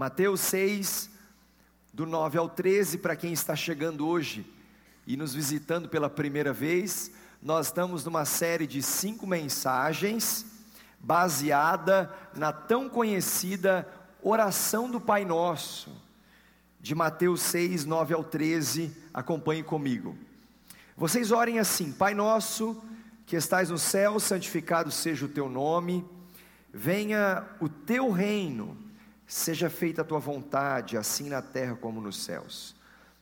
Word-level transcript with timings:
Mateus 0.00 0.40
6, 0.40 1.10
do 1.92 2.06
9 2.06 2.38
ao 2.38 2.48
13, 2.48 2.96
para 2.96 3.14
quem 3.14 3.34
está 3.34 3.54
chegando 3.54 4.08
hoje 4.08 4.50
e 5.06 5.14
nos 5.14 5.34
visitando 5.34 5.90
pela 5.90 6.08
primeira 6.08 6.54
vez, 6.54 7.12
nós 7.42 7.66
estamos 7.66 8.02
numa 8.02 8.24
série 8.24 8.66
de 8.66 8.82
cinco 8.82 9.26
mensagens 9.26 10.46
baseada 10.98 12.10
na 12.34 12.50
tão 12.50 12.88
conhecida 12.88 13.86
oração 14.22 14.90
do 14.90 14.98
Pai 14.98 15.22
Nosso, 15.26 15.94
de 16.80 16.94
Mateus 16.94 17.42
6, 17.42 17.84
9 17.84 18.14
ao 18.14 18.24
13. 18.24 18.96
Acompanhe 19.12 19.62
comigo. 19.62 20.16
Vocês 20.96 21.30
orem 21.30 21.58
assim: 21.58 21.92
Pai 21.92 22.14
Nosso, 22.14 22.82
que 23.26 23.36
estais 23.36 23.68
no 23.68 23.76
céu, 23.76 24.18
santificado 24.18 24.90
seja 24.90 25.26
o 25.26 25.28
teu 25.28 25.50
nome, 25.50 26.02
venha 26.72 27.44
o 27.60 27.68
teu 27.68 28.10
reino 28.10 28.88
Seja 29.30 29.70
feita 29.70 30.02
a 30.02 30.04
tua 30.04 30.18
vontade, 30.18 30.96
assim 30.96 31.28
na 31.28 31.40
terra 31.40 31.76
como 31.76 32.00
nos 32.00 32.16
céus. 32.16 32.74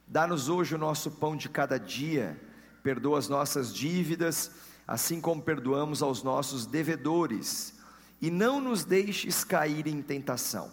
Dá-nos 0.06 0.48
hoje 0.48 0.74
o 0.74 0.78
nosso 0.78 1.10
pão 1.10 1.36
de 1.36 1.50
cada 1.50 1.78
dia, 1.78 2.40
perdoa 2.82 3.18
as 3.18 3.28
nossas 3.28 3.74
dívidas, 3.74 4.50
assim 4.86 5.20
como 5.20 5.42
perdoamos 5.42 6.02
aos 6.02 6.22
nossos 6.22 6.64
devedores, 6.64 7.74
e 8.22 8.30
não 8.30 8.58
nos 8.58 8.86
deixes 8.86 9.44
cair 9.44 9.86
em 9.86 10.00
tentação, 10.00 10.70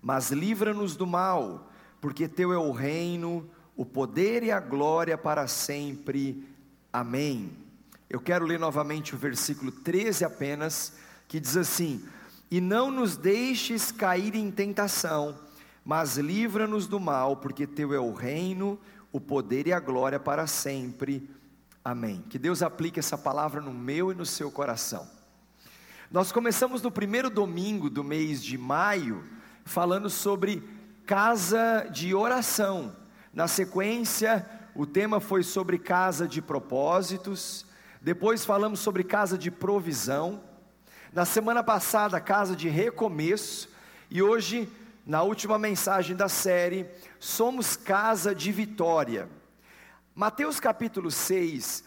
mas 0.00 0.30
livra-nos 0.30 0.94
do 0.94 1.04
mal, 1.04 1.72
porque 2.00 2.28
teu 2.28 2.52
é 2.52 2.58
o 2.58 2.70
reino, 2.70 3.50
o 3.76 3.84
poder 3.84 4.44
e 4.44 4.52
a 4.52 4.60
glória 4.60 5.18
para 5.18 5.48
sempre. 5.48 6.48
Amém. 6.92 7.50
Eu 8.08 8.20
quero 8.20 8.46
ler 8.46 8.60
novamente 8.60 9.16
o 9.16 9.18
versículo 9.18 9.72
13 9.72 10.24
apenas, 10.24 10.92
que 11.26 11.40
diz 11.40 11.56
assim: 11.56 12.06
e 12.50 12.60
não 12.60 12.90
nos 12.90 13.16
deixes 13.16 13.92
cair 13.92 14.34
em 14.34 14.50
tentação, 14.50 15.38
mas 15.84 16.16
livra-nos 16.16 16.86
do 16.86 16.98
mal, 16.98 17.36
porque 17.36 17.66
teu 17.66 17.92
é 17.92 17.98
o 17.98 18.12
reino, 18.12 18.78
o 19.12 19.20
poder 19.20 19.66
e 19.66 19.72
a 19.72 19.80
glória 19.80 20.18
para 20.18 20.46
sempre. 20.46 21.28
Amém. 21.84 22.24
Que 22.28 22.38
Deus 22.38 22.62
aplique 22.62 22.98
essa 22.98 23.16
palavra 23.16 23.60
no 23.60 23.72
meu 23.72 24.12
e 24.12 24.14
no 24.14 24.26
seu 24.26 24.50
coração. 24.50 25.08
Nós 26.10 26.32
começamos 26.32 26.82
no 26.82 26.90
primeiro 26.90 27.28
domingo 27.28 27.90
do 27.90 28.02
mês 28.02 28.42
de 28.42 28.56
maio, 28.56 29.24
falando 29.64 30.08
sobre 30.08 30.62
casa 31.04 31.88
de 31.90 32.14
oração. 32.14 32.96
Na 33.32 33.46
sequência, 33.46 34.48
o 34.74 34.86
tema 34.86 35.20
foi 35.20 35.42
sobre 35.42 35.78
casa 35.78 36.26
de 36.26 36.40
propósitos. 36.40 37.66
Depois 38.00 38.44
falamos 38.44 38.80
sobre 38.80 39.04
casa 39.04 39.36
de 39.36 39.50
provisão. 39.50 40.42
Na 41.10 41.24
semana 41.24 41.64
passada, 41.64 42.20
casa 42.20 42.54
de 42.54 42.68
recomeço, 42.68 43.70
e 44.10 44.22
hoje, 44.22 44.70
na 45.06 45.22
última 45.22 45.58
mensagem 45.58 46.14
da 46.14 46.28
série, 46.28 46.86
somos 47.18 47.76
casa 47.76 48.34
de 48.34 48.52
vitória. 48.52 49.26
Mateus 50.14 50.60
capítulo 50.60 51.10
6, 51.10 51.80
uh, 51.80 51.84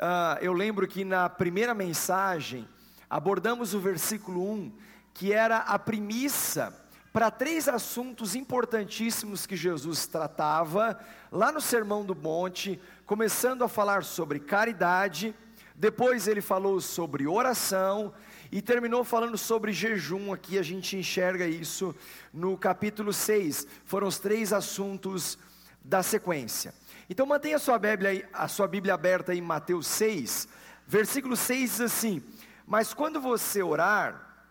ah, 0.00 0.38
eu 0.42 0.52
lembro 0.52 0.86
que 0.86 1.02
na 1.02 1.30
primeira 1.30 1.72
mensagem, 1.72 2.68
abordamos 3.08 3.72
o 3.72 3.80
versículo 3.80 4.46
1, 4.52 4.72
que 5.14 5.32
era 5.32 5.60
a 5.60 5.78
premissa 5.78 6.78
para 7.10 7.30
três 7.30 7.68
assuntos 7.68 8.34
importantíssimos 8.34 9.46
que 9.46 9.56
Jesus 9.56 10.06
tratava 10.06 11.00
lá 11.32 11.50
no 11.50 11.60
Sermão 11.60 12.04
do 12.04 12.14
Monte, 12.14 12.78
começando 13.06 13.64
a 13.64 13.68
falar 13.68 14.04
sobre 14.04 14.38
caridade, 14.38 15.34
depois 15.74 16.28
ele 16.28 16.42
falou 16.42 16.80
sobre 16.80 17.26
oração, 17.26 18.12
e 18.50 18.62
terminou 18.62 19.04
falando 19.04 19.36
sobre 19.36 19.72
jejum, 19.72 20.32
aqui 20.32 20.58
a 20.58 20.62
gente 20.62 20.96
enxerga 20.96 21.46
isso 21.46 21.94
no 22.32 22.56
capítulo 22.56 23.12
6. 23.12 23.66
Foram 23.84 24.06
os 24.06 24.18
três 24.18 24.52
assuntos 24.52 25.38
da 25.84 26.02
sequência. 26.02 26.74
Então 27.10 27.26
mantenha 27.26 27.58
sua 27.58 27.78
Bíblia, 27.78 28.28
a 28.32 28.48
sua 28.48 28.66
Bíblia 28.66 28.94
aberta 28.94 29.34
em 29.34 29.40
Mateus 29.40 29.86
6, 29.86 30.48
versículo 30.86 31.36
6 31.36 31.70
diz 31.70 31.80
assim: 31.80 32.22
Mas 32.66 32.92
quando 32.92 33.20
você 33.20 33.62
orar, 33.62 34.44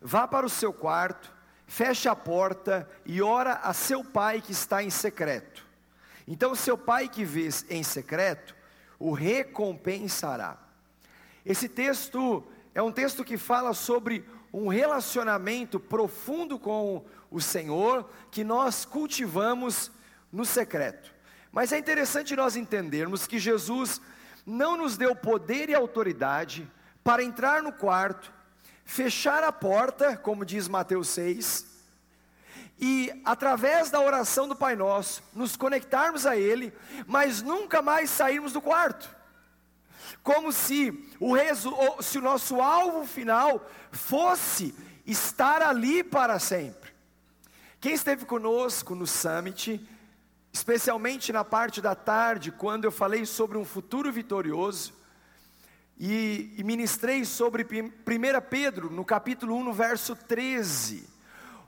vá 0.00 0.26
para 0.26 0.46
o 0.46 0.50
seu 0.50 0.72
quarto, 0.72 1.32
feche 1.66 2.08
a 2.08 2.14
porta 2.14 2.88
e 3.04 3.22
ora 3.22 3.54
a 3.54 3.72
seu 3.72 4.04
pai 4.04 4.40
que 4.40 4.52
está 4.52 4.82
em 4.82 4.90
secreto. 4.90 5.64
Então 6.26 6.54
seu 6.54 6.78
pai 6.78 7.08
que 7.08 7.24
vê 7.24 7.48
em 7.68 7.82
secreto 7.82 8.54
o 8.98 9.12
recompensará. 9.12 10.56
Esse 11.44 11.68
texto 11.68 12.42
é 12.74 12.82
um 12.82 12.90
texto 12.90 13.24
que 13.24 13.38
fala 13.38 13.72
sobre 13.72 14.24
um 14.52 14.68
relacionamento 14.68 15.78
profundo 15.78 16.58
com 16.58 17.04
o 17.30 17.40
Senhor 17.40 18.08
que 18.30 18.42
nós 18.42 18.84
cultivamos 18.84 19.90
no 20.32 20.44
secreto. 20.44 21.12
Mas 21.52 21.72
é 21.72 21.78
interessante 21.78 22.34
nós 22.34 22.56
entendermos 22.56 23.26
que 23.26 23.38
Jesus 23.38 24.00
não 24.44 24.76
nos 24.76 24.96
deu 24.96 25.14
poder 25.14 25.70
e 25.70 25.74
autoridade 25.74 26.68
para 27.04 27.22
entrar 27.22 27.62
no 27.62 27.72
quarto, 27.72 28.32
fechar 28.84 29.44
a 29.44 29.52
porta, 29.52 30.16
como 30.16 30.44
diz 30.44 30.66
Mateus 30.66 31.08
6, 31.08 31.72
e 32.80 33.22
através 33.24 33.88
da 33.88 34.00
oração 34.00 34.48
do 34.48 34.56
Pai 34.56 34.74
Nosso, 34.74 35.22
nos 35.32 35.56
conectarmos 35.56 36.26
a 36.26 36.36
Ele, 36.36 36.72
mas 37.06 37.40
nunca 37.40 37.80
mais 37.80 38.10
sairmos 38.10 38.52
do 38.52 38.60
quarto 38.60 39.08
como 40.24 40.50
se 40.50 41.06
o, 41.20 41.34
resu, 41.34 41.70
se 42.00 42.18
o 42.18 42.22
nosso 42.22 42.60
alvo 42.60 43.06
final 43.06 43.70
fosse 43.92 44.74
estar 45.06 45.60
ali 45.60 46.02
para 46.02 46.38
sempre. 46.38 46.92
Quem 47.78 47.92
esteve 47.92 48.24
conosco 48.24 48.94
no 48.94 49.06
summit, 49.06 49.86
especialmente 50.50 51.30
na 51.30 51.44
parte 51.44 51.82
da 51.82 51.94
tarde, 51.94 52.50
quando 52.50 52.86
eu 52.86 52.90
falei 52.90 53.26
sobre 53.26 53.58
um 53.58 53.66
futuro 53.66 54.10
vitorioso, 54.10 54.94
e, 56.00 56.60
ministrei 56.64 57.24
sobre 57.26 57.62
1 57.62 57.90
Pedro, 58.48 58.90
no 58.90 59.04
capítulo 59.04 59.54
1, 59.56 59.62
no 59.62 59.74
verso 59.74 60.16
13. 60.16 61.06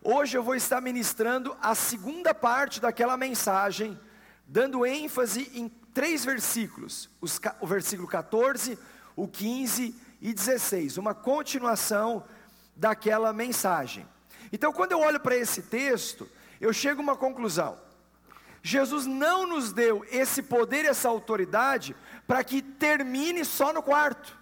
Hoje 0.03 0.38
eu 0.38 0.43
vou 0.43 0.55
estar 0.55 0.81
ministrando 0.81 1.55
a 1.61 1.75
segunda 1.75 2.34
parte 2.34 2.81
daquela 2.81 3.19
mensagem, 3.19 4.00
dando 4.47 4.87
ênfase 4.87 5.50
em 5.55 5.71
três 5.97 6.27
versículos: 6.27 7.09
os, 7.23 7.41
o 7.59 7.67
versículo 7.67 8.07
14, 8.07 8.79
o 9.17 9.27
15 9.27 9.95
e 10.21 10.34
16, 10.34 10.99
uma 10.99 11.15
continuação 11.15 12.23
daquela 12.77 13.33
mensagem. 13.33 14.06
Então, 14.53 14.75
quando 14.75 14.93
eu 14.93 15.01
olho 15.01 15.19
para 15.19 15.35
esse 15.35 15.62
texto, 15.62 16.29
eu 16.61 16.71
chego 16.71 17.01
a 17.01 17.03
uma 17.03 17.17
conclusão. 17.17 17.79
Jesus 18.62 19.06
não 19.06 19.47
nos 19.47 19.73
deu 19.73 20.05
esse 20.11 20.43
poder 20.43 20.85
essa 20.85 21.09
autoridade 21.09 21.97
para 22.27 22.45
que 22.45 22.61
termine 22.61 23.43
só 23.43 23.73
no 23.73 23.83
quarto, 23.83 24.37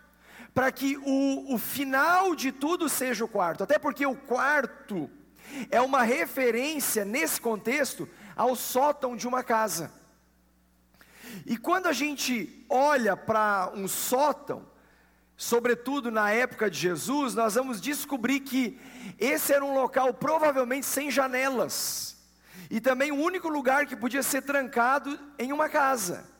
para 0.53 0.72
que 0.72 0.97
o, 0.97 1.54
o 1.54 1.59
final 1.59 2.34
de 2.34 2.50
tudo 2.50 2.88
seja 2.88 3.25
o 3.25 3.28
quarto, 3.28 3.62
até 3.62 3.78
porque 3.78 4.04
o 4.04 4.16
quarto 4.16 5.09
é 5.70 5.81
uma 5.81 6.03
referência 6.03 7.04
nesse 7.04 7.41
contexto 7.41 8.09
ao 8.34 8.56
sótão 8.56 9.14
de 9.14 9.28
uma 9.28 9.44
casa. 9.44 10.03
E 11.46 11.56
quando 11.56 11.86
a 11.86 11.92
gente 11.92 12.64
olha 12.68 13.16
para 13.16 13.70
um 13.74 13.88
sótão, 13.88 14.66
sobretudo 15.36 16.10
na 16.10 16.30
época 16.30 16.70
de 16.70 16.78
Jesus, 16.78 17.34
nós 17.34 17.54
vamos 17.54 17.80
descobrir 17.80 18.40
que 18.40 18.78
esse 19.18 19.52
era 19.52 19.64
um 19.64 19.74
local 19.74 20.14
provavelmente 20.14 20.86
sem 20.86 21.10
janelas, 21.10 22.16
e 22.70 22.80
também 22.80 23.12
o 23.12 23.16
único 23.20 23.48
lugar 23.48 23.86
que 23.86 23.96
podia 23.96 24.22
ser 24.22 24.42
trancado 24.42 25.18
em 25.38 25.52
uma 25.52 25.68
casa. 25.68 26.32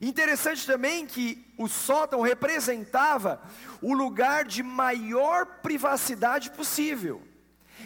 Interessante 0.00 0.66
também 0.66 1.06
que 1.06 1.46
o 1.58 1.68
sótão 1.68 2.22
representava 2.22 3.40
o 3.82 3.92
lugar 3.92 4.44
de 4.44 4.62
maior 4.62 5.44
privacidade 5.62 6.50
possível. 6.50 7.22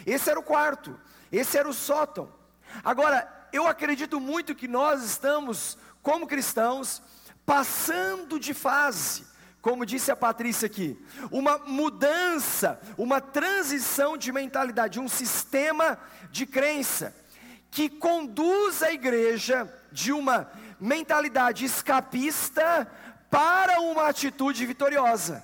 Esse 0.05 0.29
era 0.29 0.39
o 0.39 0.43
quarto, 0.43 0.97
esse 1.31 1.57
era 1.57 1.67
o 1.67 1.73
sótão. 1.73 2.31
Agora, 2.83 3.47
eu 3.51 3.67
acredito 3.67 4.19
muito 4.19 4.55
que 4.55 4.67
nós 4.67 5.03
estamos 5.03 5.77
como 6.05 6.27
cristãos, 6.27 7.01
passando 7.47 8.39
de 8.39 8.53
fase, 8.53 9.25
como 9.59 9.87
disse 9.87 10.11
a 10.11 10.15
Patrícia 10.15 10.67
aqui, 10.67 11.03
uma 11.31 11.57
mudança, 11.57 12.79
uma 12.95 13.19
transição 13.19 14.15
de 14.15 14.31
mentalidade, 14.31 14.99
um 14.99 15.09
sistema 15.09 15.97
de 16.29 16.45
crença 16.45 17.15
que 17.71 17.89
conduz 17.89 18.83
a 18.83 18.93
igreja 18.93 19.67
de 19.91 20.13
uma 20.13 20.47
mentalidade 20.79 21.65
escapista 21.65 22.87
para 23.31 23.81
uma 23.81 24.07
atitude 24.07 24.63
vitoriosa. 24.63 25.43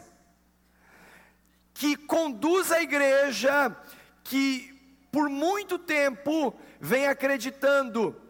Que 1.74 1.96
conduz 1.96 2.72
a 2.72 2.84
igreja 2.84 3.75
que 4.24 4.80
por 5.12 5.28
muito 5.28 5.80
tempo 5.80 6.54
vem 6.80 7.08
acreditando 7.08 8.21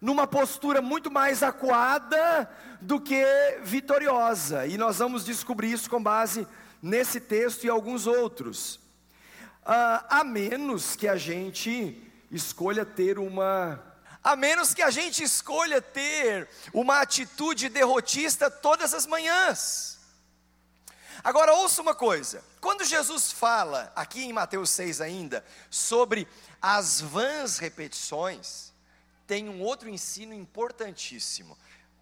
numa 0.00 0.26
postura 0.26 0.80
muito 0.80 1.10
mais 1.10 1.42
acuada 1.42 2.48
do 2.80 3.00
que 3.00 3.24
vitoriosa, 3.62 4.66
e 4.66 4.78
nós 4.78 4.98
vamos 4.98 5.24
descobrir 5.24 5.72
isso 5.72 5.90
com 5.90 6.02
base 6.02 6.46
nesse 6.82 7.20
texto 7.20 7.64
e 7.64 7.68
alguns 7.68 8.06
outros. 8.06 8.80
a 9.64 10.24
menos 10.24 10.96
que 10.96 11.06
a 11.06 11.16
gente 11.16 12.02
escolha 12.30 12.84
ter 12.84 13.18
uma. 13.18 13.84
A 14.22 14.34
menos 14.34 14.74
que 14.74 14.82
a 14.82 14.90
gente 14.90 15.22
escolha 15.22 15.80
ter 15.80 16.48
uma 16.72 17.00
atitude 17.00 17.68
derrotista 17.68 18.50
todas 18.50 18.92
as 18.92 19.06
manhãs. 19.06 19.98
Agora 21.22 21.54
ouça 21.54 21.82
uma 21.82 21.94
coisa: 21.94 22.42
quando 22.60 22.84
Jesus 22.84 23.32
fala, 23.32 23.92
aqui 23.94 24.24
em 24.24 24.32
Mateus 24.32 24.70
6 24.70 25.00
ainda, 25.00 25.44
sobre 25.70 26.26
as 26.60 27.00
vãs 27.00 27.58
repetições, 27.58 28.67
tem 29.28 29.46
um 29.46 29.60
outro 29.60 29.90
ensino 29.90 30.32
importantíssimo. 30.32 31.56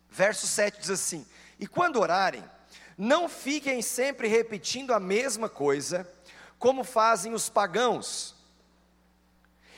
Verso 0.08 0.46
7 0.46 0.78
diz 0.78 0.90
assim: 0.90 1.26
E 1.58 1.66
quando 1.66 2.00
orarem, 2.00 2.42
não 2.96 3.28
fiquem 3.28 3.82
sempre 3.82 4.28
repetindo 4.28 4.94
a 4.94 5.00
mesma 5.00 5.48
coisa, 5.48 6.10
como 6.56 6.84
fazem 6.84 7.34
os 7.34 7.50
pagãos. 7.50 8.34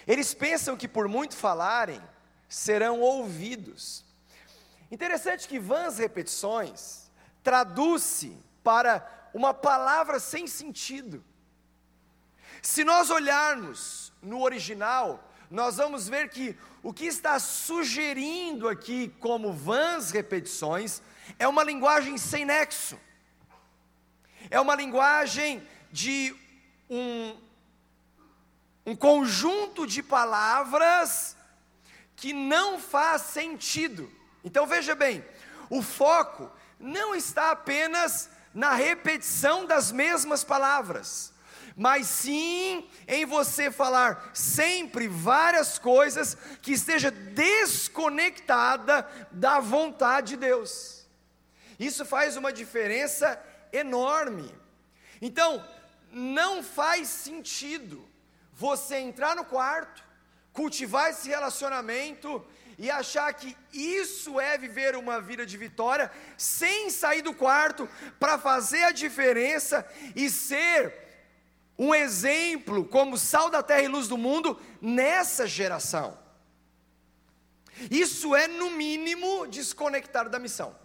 Eles 0.07 0.35
pensam 0.35 0.77
que 0.77 0.87
por 0.87 1.09
muito 1.09 1.35
falarem, 1.35 2.01
serão 2.49 3.01
ouvidos. 3.01 4.05
Interessante 4.91 5.49
que 5.49 5.59
vãs 5.59 5.99
repetições 5.99 7.11
traduz-se 7.43 8.37
para 8.63 9.31
uma 9.33 9.55
palavra 9.55 10.21
sem 10.21 10.47
sentido. 10.47 11.25
Se 12.61 12.85
nós 12.85 13.09
olharmos 13.11 14.13
no 14.23 14.43
original, 14.43 15.28
nós 15.51 15.77
vamos 15.77 16.09
ver 16.09 16.29
que 16.29 16.57
o 16.83 16.93
que 16.93 17.07
está 17.07 17.39
sugerindo 17.39 18.69
aqui 18.69 19.15
como 19.21 19.53
vãs 19.53 20.11
repetições 20.11 21.03
é 21.39 21.49
uma 21.49 21.65
linguagem 21.65 22.19
sem 22.19 22.45
nexo, 22.45 22.99
é 24.51 24.61
uma 24.61 24.75
linguagem 24.75 25.67
de 25.91 26.35
um, 26.89 27.37
um 28.87 28.97
conjunto 28.97 29.87
de 29.87 30.03
palavras 30.03 31.37
que 32.15 32.33
não 32.33 32.79
faz 32.79 33.23
sentido. 33.23 34.11
Então 34.45 34.67
veja 34.67 34.95
bem, 34.95 35.25
o 35.71 35.83
foco 35.83 36.51
não 36.79 37.15
está 37.15 37.51
apenas 37.51 38.31
na 38.55 38.75
repetição 38.75 39.67
das 39.67 39.93
mesmas 39.93 40.43
palavras, 40.43 41.33
mas 41.79 42.09
sim 42.09 42.91
em 43.07 43.25
você 43.25 43.71
falar 43.71 44.33
sempre 44.35 45.07
várias 45.07 45.79
coisas 45.79 46.37
que 46.61 46.73
esteja 46.73 47.09
desconectada 47.09 49.09
da 49.31 49.61
vontade 49.61 50.31
de 50.31 50.39
Deus. 50.39 51.07
Isso 51.79 52.05
faz 52.05 52.37
uma 52.37 52.53
diferença 52.53 53.41
enorme. 53.73 54.53
Então, 55.23 55.65
não 56.11 56.65
faz 56.65 57.07
sentido 57.07 58.05
você 58.53 58.97
entrar 58.97 59.37
no 59.37 59.45
quarto, 59.45 60.03
cultivar 60.53 61.11
esse 61.11 61.29
relacionamento 61.29 62.45
e 62.77 62.91
achar 62.91 63.33
que 63.35 63.57
isso 63.73 64.41
é 64.41 64.59
viver 64.59 64.97
uma 64.97 65.21
vida 65.21 65.47
de 65.47 65.57
vitória, 65.57 66.11
sem 66.37 66.91
sair 66.91 67.23
do 67.23 67.33
quarto 67.33 67.89
para 68.19 68.37
fazer 68.37 68.83
a 68.83 68.91
diferença 68.91 69.89
e 70.17 70.29
ser 70.29 71.07
um 71.79 71.95
exemplo 71.95 72.85
como 72.85 73.17
sal 73.17 73.51
da 73.51 73.63
terra 73.63 73.83
e 73.83 73.89
luz 73.89 74.09
do 74.09 74.19
mundo 74.19 74.61
nessa 74.81 75.47
geração. 75.47 76.19
Isso 77.91 78.35
é, 78.35 78.49
no 78.49 78.71
mínimo, 78.71 79.47
desconectado 79.47 80.29
da 80.29 80.39
missão. 80.39 80.77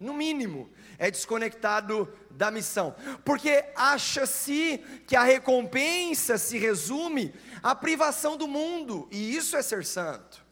No 0.00 0.14
mínimo, 0.14 0.70
é 0.98 1.10
desconectado 1.10 2.12
da 2.30 2.50
missão, 2.50 2.94
porque 3.24 3.64
acha-se 3.76 4.78
que 5.06 5.14
a 5.14 5.22
recompensa 5.22 6.36
se 6.36 6.58
resume 6.58 7.32
à 7.62 7.74
privação 7.74 8.36
do 8.36 8.48
mundo, 8.48 9.08
e 9.10 9.36
isso 9.36 9.56
é 9.56 9.62
ser 9.62 9.84
santo. 9.84 10.44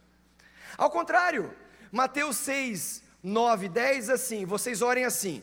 Ao 0.77 0.91
contrário, 0.91 1.55
Mateus 1.91 2.37
6, 2.37 3.03
9, 3.23 3.69
10, 3.69 4.11
assim: 4.11 4.45
vocês 4.45 4.81
orem 4.81 5.05
assim. 5.05 5.43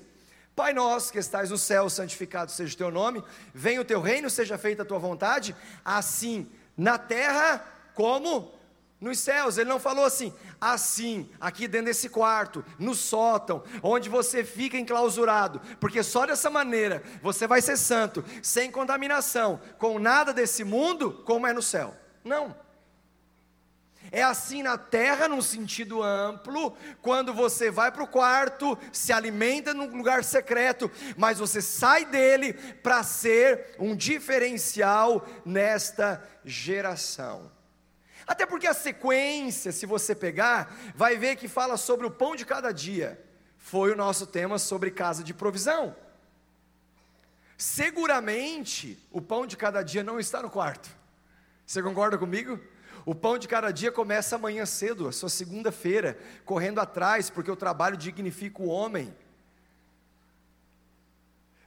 Pai 0.60 0.74
nosso 0.74 1.14
que 1.14 1.20
estás 1.20 1.52
no 1.52 1.58
céu, 1.58 1.90
santificado 1.90 2.52
seja 2.52 2.74
o 2.74 2.78
teu 2.78 2.92
nome, 2.92 3.24
venha 3.54 3.80
o 3.80 3.86
teu 3.86 4.02
reino, 4.02 4.30
seja 4.30 4.58
feita 4.58 4.82
a 4.82 4.86
tua 4.86 5.00
vontade, 5.00 5.56
assim 5.86 6.52
na 6.76 6.98
terra 6.98 7.66
como 7.96 8.52
nos 9.00 9.20
céus. 9.20 9.58
Ele 9.58 9.70
não 9.70 9.80
falou 9.80 10.04
assim, 10.04 10.34
assim, 10.60 11.30
aqui 11.40 11.66
dentro 11.66 11.86
desse 11.86 12.10
quarto, 12.10 12.62
no 12.78 12.94
sótão, 12.94 13.64
onde 13.82 14.10
você 14.10 14.44
fica 14.44 14.78
enclausurado, 14.78 15.62
porque 15.80 16.04
só 16.04 16.26
dessa 16.26 16.50
maneira 16.50 17.02
você 17.22 17.48
vai 17.48 17.62
ser 17.62 17.78
santo, 17.78 18.22
sem 18.44 18.70
contaminação, 18.70 19.62
com 19.78 19.98
nada 19.98 20.34
desse 20.34 20.66
mundo, 20.66 21.24
como 21.24 21.48
é 21.48 21.54
no 21.54 21.62
céu. 21.62 21.96
Não. 22.22 22.54
É 24.12 24.24
assim 24.24 24.64
na 24.64 24.78
terra, 24.78 25.28
num 25.28 25.42
sentido 25.42 26.02
amplo, 26.02 26.76
quando 27.02 27.34
você 27.34 27.70
vai 27.70 27.92
para 27.92 28.04
o 28.04 28.08
quarto, 28.08 28.78
se 28.92 29.14
alimenta 29.14 29.74
num 29.74 29.86
lugar 29.96 30.24
secreto, 30.24 30.92
mas 31.16 31.40
você 31.40 31.62
sai 31.62 32.06
dele 32.06 32.54
para 32.54 33.04
ser 33.04 33.76
um 33.78 33.96
diferencial 33.96 35.26
nesta 35.46 36.24
geração. 36.44 37.52
Até 38.26 38.46
porque 38.46 38.68
a 38.68 38.74
sequência, 38.74 39.72
se 39.72 39.86
você 39.86 40.14
pegar, 40.14 40.76
vai 40.96 41.18
ver 41.18 41.36
que 41.36 41.48
fala 41.48 41.78
sobre 41.78 42.06
o 42.06 42.12
pão 42.12 42.36
de 42.36 42.46
cada 42.46 42.72
dia. 42.72 43.20
Foi 43.58 43.92
o 43.92 43.96
nosso 43.96 44.28
tema 44.28 44.58
sobre 44.58 44.92
casa 44.92 45.24
de 45.24 45.34
provisão. 45.34 45.96
Seguramente, 47.58 48.98
o 49.12 49.22
pão 49.22 49.46
de 49.46 49.58
cada 49.58 49.84
dia 49.84 50.04
não 50.04 50.20
está 50.20 50.42
no 50.42 50.50
quarto. 50.50 50.90
Você 51.66 51.84
concorda 51.84 52.18
comigo? 52.18 52.60
O 53.10 53.16
pão 53.16 53.40
de 53.40 53.48
cada 53.48 53.72
dia 53.72 53.92
começa 53.92 54.36
amanhã 54.36 54.68
cedo, 54.68 55.08
a 55.08 55.12
sua 55.12 55.30
segunda-feira, 55.30 56.16
correndo 56.46 56.78
atrás, 56.78 57.28
porque 57.28 57.50
o 57.50 57.56
trabalho 57.56 57.98
dignifica 57.98 58.62
o 58.62 58.68
homem. 58.68 59.12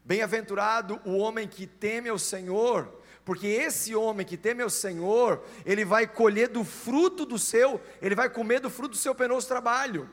Bem-aventurado 0.05 1.01
o 1.05 1.17
homem 1.17 1.49
que 1.49 1.67
teme 1.67 2.09
ao 2.09 2.17
Senhor, 2.17 2.89
porque 3.25 3.49
esse 3.49 3.93
homem 3.93 4.25
que 4.25 4.37
teme 4.37 4.63
ao 4.63 4.71
Senhor, 4.71 5.45
ele 5.67 5.85
vai 5.85 6.07
colher 6.07 6.47
do 6.47 6.63
fruto 6.63 7.27
do 7.27 7.41
seu, 7.41 7.81
ele 8.01 8.15
vai 8.15 8.31
comer 8.31 8.61
do 8.61 8.71
fruto 8.71 8.93
do 8.93 8.97
seu 8.97 9.13
penoso 9.13 9.49
trabalho. 9.49 10.09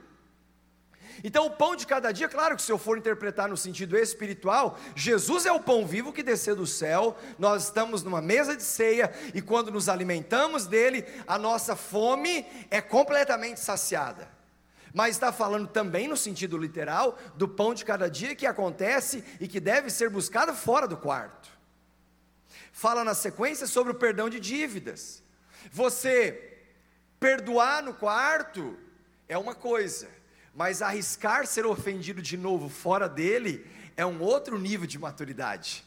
Então, 1.24 1.46
o 1.46 1.52
pão 1.52 1.76
de 1.76 1.86
cada 1.86 2.12
dia, 2.12 2.30
claro 2.30 2.56
que 2.56 2.62
se 2.62 2.72
eu 2.72 2.78
for 2.78 2.98
interpretar 2.98 3.50
no 3.50 3.58
sentido 3.58 3.98
espiritual, 3.98 4.78
Jesus 4.96 5.46
é 5.46 5.52
o 5.52 5.60
pão 5.60 5.86
vivo 5.86 6.14
que 6.14 6.24
desceu 6.24 6.56
do 6.56 6.66
céu, 6.66 7.18
nós 7.38 7.66
estamos 7.66 8.04
numa 8.04 8.22
mesa 8.22 8.56
de 8.56 8.64
ceia 8.64 9.12
e 9.34 9.42
quando 9.42 9.72
nos 9.72 9.90
alimentamos 9.90 10.66
dele, 10.66 11.06
a 11.28 11.38
nossa 11.38 11.76
fome 11.76 12.46
é 12.70 12.82
completamente 12.82 13.60
saciada. 13.60 14.30
Mas 14.94 15.16
está 15.16 15.32
falando 15.32 15.68
também 15.68 16.08
no 16.08 16.18
sentido 16.18 16.58
literal 16.58 17.18
do 17.36 17.48
pão 17.48 17.74
de 17.74 17.86
cada 17.86 18.10
dia 18.10 18.36
que 18.36 18.46
acontece 18.46 19.24
e 19.40 19.48
que 19.48 19.60
deve 19.60 19.90
ser 19.90 20.10
buscado 20.10 20.54
fora 20.54 20.88
do 20.88 20.98
quarto. 20.98 21.50
Fala 22.72 23.04
na 23.04 23.14
sequência 23.14 23.68
sobre 23.68 23.92
o 23.92 23.96
perdão 23.96 24.30
de 24.30 24.40
dívidas. 24.40 25.22
Você 25.72 26.58
perdoar 27.20 27.84
no 27.84 27.94
quarto 27.94 28.78
é 29.28 29.38
uma 29.38 29.54
coisa, 29.54 30.08
mas 30.54 30.82
arriscar 30.82 31.46
ser 31.46 31.66
ofendido 31.66 32.22
de 32.22 32.38
novo 32.38 32.70
fora 32.70 33.08
dele 33.08 33.66
é 33.96 34.06
um 34.06 34.22
outro 34.22 34.58
nível 34.58 34.88
de 34.88 34.98
maturidade. 34.98 35.84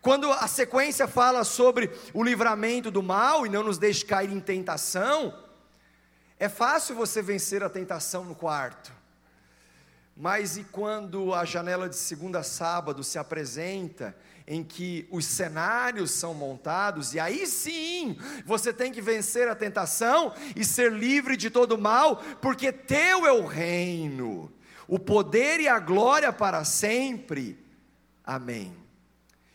Quando 0.00 0.30
a 0.30 0.46
sequência 0.46 1.06
fala 1.06 1.44
sobre 1.44 1.90
o 2.12 2.22
livramento 2.22 2.90
do 2.90 3.02
mal 3.02 3.46
e 3.46 3.48
não 3.48 3.62
nos 3.62 3.78
deixe 3.78 4.04
cair 4.04 4.30
em 4.30 4.40
tentação, 4.40 5.42
é 6.38 6.48
fácil 6.48 6.94
você 6.94 7.22
vencer 7.22 7.62
a 7.62 7.70
tentação 7.70 8.24
no 8.24 8.34
quarto. 8.34 8.92
Mas 10.16 10.56
e 10.56 10.64
quando 10.64 11.34
a 11.34 11.44
janela 11.44 11.88
de 11.88 11.96
segunda 11.96 12.40
a 12.40 12.42
sábado 12.42 13.02
se 13.02 13.18
apresenta 13.18 14.16
em 14.46 14.62
que 14.62 15.08
os 15.10 15.24
cenários 15.24 16.10
são 16.10 16.34
montados, 16.34 17.14
e 17.14 17.20
aí 17.20 17.46
sim 17.46 18.18
você 18.44 18.72
tem 18.72 18.92
que 18.92 19.00
vencer 19.00 19.48
a 19.48 19.54
tentação 19.54 20.34
e 20.54 20.64
ser 20.64 20.92
livre 20.92 21.36
de 21.36 21.48
todo 21.48 21.78
mal, 21.78 22.16
porque 22.42 22.70
teu 22.70 23.26
é 23.26 23.32
o 23.32 23.46
reino, 23.46 24.52
o 24.86 24.98
poder 24.98 25.60
e 25.60 25.68
a 25.68 25.78
glória 25.78 26.32
para 26.32 26.62
sempre. 26.64 27.58
Amém. 28.22 28.76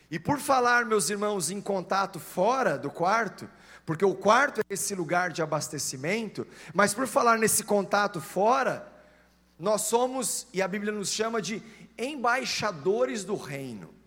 E 0.10 0.18
por 0.18 0.40
falar, 0.40 0.86
meus 0.86 1.10
irmãos, 1.12 1.52
em 1.52 1.62
contato 1.62 2.20
fora 2.20 2.76
do 2.76 2.90
quarto, 2.90 3.48
porque 3.86 4.04
o 4.04 4.16
quarto 4.16 4.62
é 4.62 4.74
esse 4.74 4.96
lugar 4.96 5.32
de 5.32 5.42
abastecimento, 5.42 6.48
mas 6.74 6.96
por 6.96 7.06
falar 7.06 7.38
nesse 7.38 7.64
contato 7.64 8.20
fora, 8.20 8.92
nós 9.58 9.82
somos, 9.82 10.48
e 10.52 10.64
a 10.64 10.68
Bíblia 10.68 10.92
nos 10.92 11.12
chama 11.12 11.40
de 11.40 11.62
embaixadores 11.96 13.24
do 13.24 13.36
reino. 13.36 13.99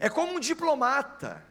É 0.00 0.08
como 0.08 0.32
um 0.32 0.40
diplomata. 0.40 1.44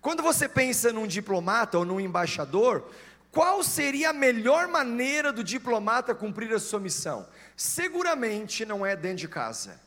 Quando 0.00 0.22
você 0.22 0.48
pensa 0.48 0.92
num 0.92 1.06
diplomata 1.06 1.76
ou 1.76 1.84
num 1.84 2.00
embaixador, 2.00 2.88
qual 3.32 3.62
seria 3.62 4.10
a 4.10 4.12
melhor 4.12 4.68
maneira 4.68 5.32
do 5.32 5.44
diplomata 5.44 6.14
cumprir 6.14 6.52
a 6.54 6.58
sua 6.58 6.80
missão? 6.80 7.28
Seguramente 7.56 8.64
não 8.64 8.86
é 8.86 8.96
dentro 8.96 9.18
de 9.18 9.28
casa, 9.28 9.78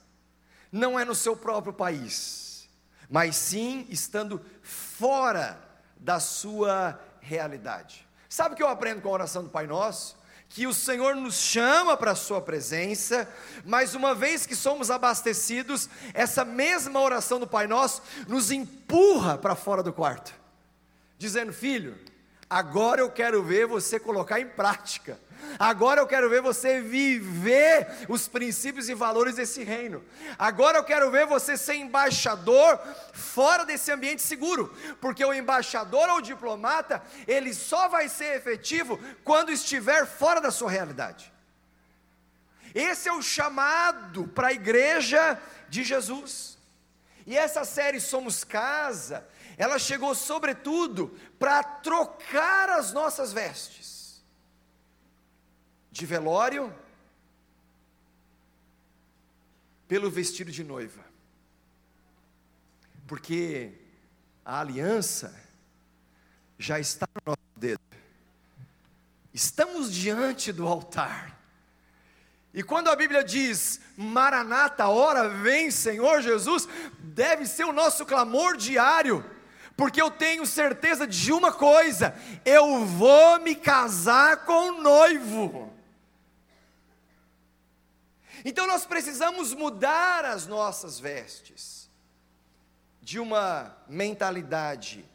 não 0.72 1.00
é 1.00 1.06
no 1.06 1.16
seu 1.16 1.36
próprio 1.36 1.74
país, 1.74 2.70
mas 3.10 3.36
sim 3.38 3.88
estando 3.90 4.40
fora 4.62 5.58
da 5.98 6.20
sua 6.20 7.00
realidade. 7.22 8.08
Sabe 8.30 8.54
o 8.54 8.58
que 8.58 8.64
eu 8.64 8.68
aprendo 8.68 9.02
com 9.02 9.10
a 9.10 9.14
oração 9.14 9.44
do 9.44 9.50
Pai 9.50 9.66
Nosso? 9.66 10.18
Que 10.54 10.68
o 10.68 10.74
Senhor 10.74 11.16
nos 11.16 11.34
chama 11.34 11.98
para 11.98 12.12
a 12.12 12.16
Sua 12.16 12.40
presença, 12.40 13.28
mas 13.66 13.96
uma 13.96 14.14
vez 14.14 14.46
que 14.46 14.56
somos 14.56 14.92
abastecidos, 14.92 15.90
essa 16.14 16.46
mesma 16.46 17.02
oração 17.02 17.40
do 17.40 17.48
Pai 17.48 17.66
Nosso 17.66 18.04
nos 18.28 18.52
empurra 18.52 19.36
para 19.36 19.56
fora 19.56 19.82
do 19.82 19.92
quarto, 19.92 20.32
dizendo: 21.18 21.52
Filho, 21.52 21.98
agora 22.50 23.02
eu 23.02 23.10
quero 23.10 23.44
ver 23.44 23.66
você 23.66 24.00
colocar 24.00 24.40
em 24.40 24.48
prática 24.48 25.18
Agora 25.60 26.02
eu 26.02 26.08
quero 26.08 26.30
ver 26.30 26.42
você 26.42 26.82
viver 26.82 27.88
os 28.10 28.28
princípios 28.28 28.90
e 28.90 28.94
valores 28.94 29.36
desse 29.36 29.64
reino. 29.64 30.04
Agora 30.38 30.78
eu 30.78 30.84
quero 30.84 31.12
ver 31.12 31.26
você 31.26 31.56
ser 31.56 31.76
embaixador 31.76 32.80
fora 33.14 33.66
desse 33.66 33.92
ambiente 33.92 34.22
seguro, 34.22 34.76
porque 35.00 35.24
o 35.24 35.34
embaixador 35.34 36.10
ou 36.10 36.18
o 36.18 36.22
diplomata, 36.22 37.02
ele 37.28 37.54
só 37.54 37.88
vai 37.88 38.10
ser 38.10 38.36
efetivo 38.36 39.00
quando 39.24 39.52
estiver 39.52 40.06
fora 40.06 40.42
da 40.42 40.52
sua 40.52 40.72
realidade. 40.72 41.32
Esse 42.74 43.08
é 43.08 43.14
o 43.14 43.22
chamado 43.22 44.28
para 44.30 44.48
a 44.48 44.54
igreja 44.54 45.40
de 45.70 45.84
Jesus. 45.84 46.58
E 47.26 47.38
essa 47.38 47.64
série 47.64 48.00
Somos 48.00 48.44
Casa, 48.44 49.26
ela 49.64 49.80
chegou 49.80 50.14
sobretudo 50.14 51.18
para 51.40 51.64
trocar 51.64 52.70
as 52.70 52.92
nossas 52.92 53.32
vestes 53.32 54.22
de 55.90 56.06
velório 56.06 56.76
pelo 59.88 60.12
vestido 60.12 60.52
de 60.52 60.66
noiva. 60.66 61.02
Porque 63.08 63.72
a 64.44 64.60
aliança 64.60 65.34
já 66.60 66.78
está 66.78 67.08
no 67.16 67.32
nosso 67.32 67.56
dedo. 67.56 67.80
Estamos 69.34 69.94
diante 69.94 70.52
do 70.52 70.68
altar. 70.68 71.40
E 72.54 72.62
quando 72.62 72.90
a 72.90 72.98
Bíblia 72.98 73.24
diz, 73.24 73.80
Maranata, 73.96 74.88
hora 74.88 75.30
vem 75.30 75.72
Senhor 75.72 76.22
Jesus, 76.22 76.68
deve 77.00 77.46
ser 77.46 77.64
o 77.64 77.72
nosso 77.72 78.06
clamor 78.06 78.58
diário, 78.58 79.24
porque 79.76 80.02
eu 80.02 80.12
tenho 80.12 80.46
certeza 80.46 81.08
de 81.08 81.32
uma 81.32 81.52
coisa: 81.52 82.16
eu 82.46 82.86
vou 82.86 83.40
me 83.40 83.56
casar 83.56 84.46
com 84.46 84.72
o 84.72 84.82
noivo. 84.82 85.74
Então 88.46 88.68
nós 88.68 88.86
precisamos 88.86 89.54
mudar 89.54 90.26
as 90.26 90.46
nossas 90.46 91.00
vestes 91.00 91.90
de 93.02 93.20
uma 93.20 93.76
mentalidade 93.88 95.06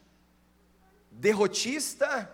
derrotista 1.10 2.30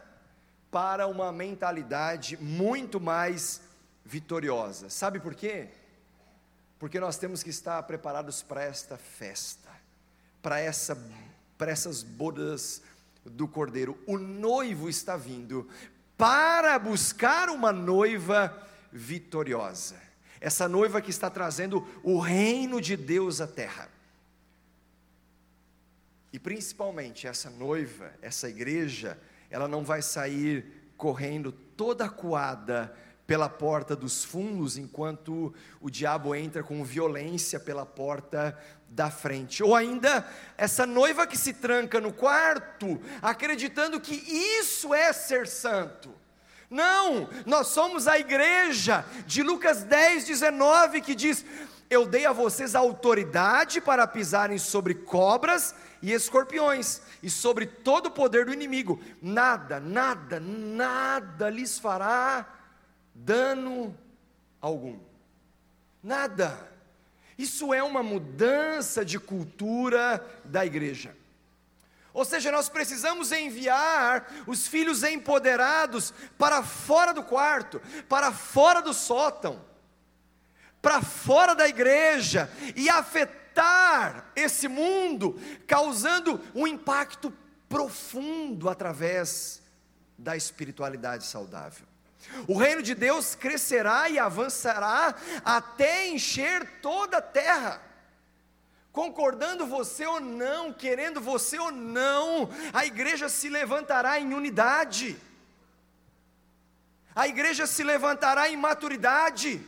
para 0.70 1.06
uma 1.06 1.32
mentalidade 1.32 2.36
muito 2.36 3.00
mais 3.00 3.60
vitoriosa. 4.04 4.90
Sabe 4.90 5.20
por 5.20 5.34
quê? 5.34 5.68
Porque 6.78 7.00
nós 7.00 7.16
temos 7.16 7.42
que 7.42 7.50
estar 7.50 7.82
preparados 7.84 8.42
para 8.42 8.62
esta 8.62 8.96
festa, 8.96 9.70
para 10.42 10.58
essa 10.60 10.96
para 11.56 11.70
essas 11.70 12.02
bodas 12.02 12.82
do 13.24 13.48
Cordeiro. 13.48 13.98
O 14.06 14.18
noivo 14.18 14.88
está 14.88 15.16
vindo 15.16 15.68
para 16.16 16.78
buscar 16.78 17.48
uma 17.48 17.72
noiva 17.72 18.66
vitoriosa 18.92 20.04
essa 20.44 20.68
noiva 20.68 21.00
que 21.00 21.08
está 21.08 21.30
trazendo 21.30 21.86
o 22.02 22.18
reino 22.18 22.78
de 22.78 22.98
Deus 22.98 23.40
à 23.40 23.46
terra. 23.46 23.88
E 26.30 26.38
principalmente 26.38 27.26
essa 27.26 27.48
noiva, 27.48 28.12
essa 28.20 28.46
igreja, 28.46 29.18
ela 29.48 29.66
não 29.66 29.82
vai 29.82 30.02
sair 30.02 30.90
correndo 30.98 31.50
toda 31.50 32.04
acuada 32.04 32.94
pela 33.26 33.48
porta 33.48 33.96
dos 33.96 34.24
fundos, 34.24 34.76
enquanto 34.76 35.54
o 35.80 35.88
diabo 35.88 36.34
entra 36.34 36.62
com 36.62 36.84
violência 36.84 37.58
pela 37.58 37.86
porta 37.86 38.58
da 38.88 39.10
frente. 39.10 39.62
Ou 39.62 39.74
ainda, 39.74 40.26
essa 40.56 40.86
noiva 40.86 41.26
que 41.26 41.36
se 41.36 41.54
tranca 41.54 42.00
no 42.00 42.12
quarto, 42.12 43.00
acreditando 43.22 44.00
que 44.00 44.14
isso 44.14 44.92
é 44.92 45.12
ser 45.12 45.46
santo. 45.46 46.14
Não, 46.70 47.28
nós 47.46 47.68
somos 47.68 48.06
a 48.06 48.18
igreja 48.18 49.04
de 49.26 49.42
Lucas 49.42 49.84
10, 49.84 50.26
19, 50.26 51.00
que 51.00 51.14
diz: 51.14 51.44
Eu 51.88 52.06
dei 52.06 52.26
a 52.26 52.32
vocês 52.32 52.74
autoridade 52.74 53.80
para 53.80 54.06
pisarem 54.06 54.58
sobre 54.58 54.94
cobras 54.94 55.74
e 56.02 56.12
escorpiões, 56.12 57.00
e 57.22 57.30
sobre 57.30 57.64
todo 57.64 58.06
o 58.06 58.10
poder 58.10 58.44
do 58.44 58.52
inimigo. 58.52 59.00
Nada, 59.22 59.80
nada, 59.80 60.38
nada 60.40 61.48
lhes 61.48 61.78
fará 61.78 62.53
dano 63.14 63.96
algum. 64.60 64.98
Nada. 66.02 66.72
Isso 67.36 67.72
é 67.72 67.82
uma 67.82 68.02
mudança 68.02 69.04
de 69.04 69.18
cultura 69.18 70.24
da 70.44 70.64
igreja. 70.64 71.16
Ou 72.12 72.24
seja, 72.24 72.52
nós 72.52 72.68
precisamos 72.68 73.32
enviar 73.32 74.32
os 74.46 74.68
filhos 74.68 75.02
empoderados 75.02 76.14
para 76.38 76.62
fora 76.62 77.12
do 77.12 77.24
quarto, 77.24 77.82
para 78.08 78.30
fora 78.32 78.80
do 78.80 78.94
sótão, 78.94 79.64
para 80.80 81.02
fora 81.02 81.54
da 81.54 81.66
igreja 81.66 82.48
e 82.76 82.88
afetar 82.88 84.30
esse 84.36 84.68
mundo, 84.68 85.40
causando 85.66 86.40
um 86.54 86.68
impacto 86.68 87.32
profundo 87.68 88.68
através 88.68 89.60
da 90.16 90.36
espiritualidade 90.36 91.24
saudável. 91.24 91.93
O 92.48 92.56
reino 92.56 92.82
de 92.82 92.94
Deus 92.94 93.34
crescerá 93.34 94.08
e 94.08 94.18
avançará 94.18 95.14
até 95.44 96.08
encher 96.08 96.80
toda 96.80 97.18
a 97.18 97.22
terra 97.22 97.80
concordando 98.94 99.66
você 99.66 100.06
ou 100.06 100.20
não, 100.20 100.72
querendo 100.72 101.20
você 101.20 101.58
ou 101.58 101.72
não, 101.72 102.48
a 102.72 102.86
igreja 102.86 103.28
se 103.28 103.48
levantará 103.48 104.20
em 104.20 104.32
unidade, 104.32 105.20
a 107.12 107.26
igreja 107.26 107.66
se 107.66 107.82
levantará 107.82 108.48
em 108.48 108.56
maturidade, 108.56 109.60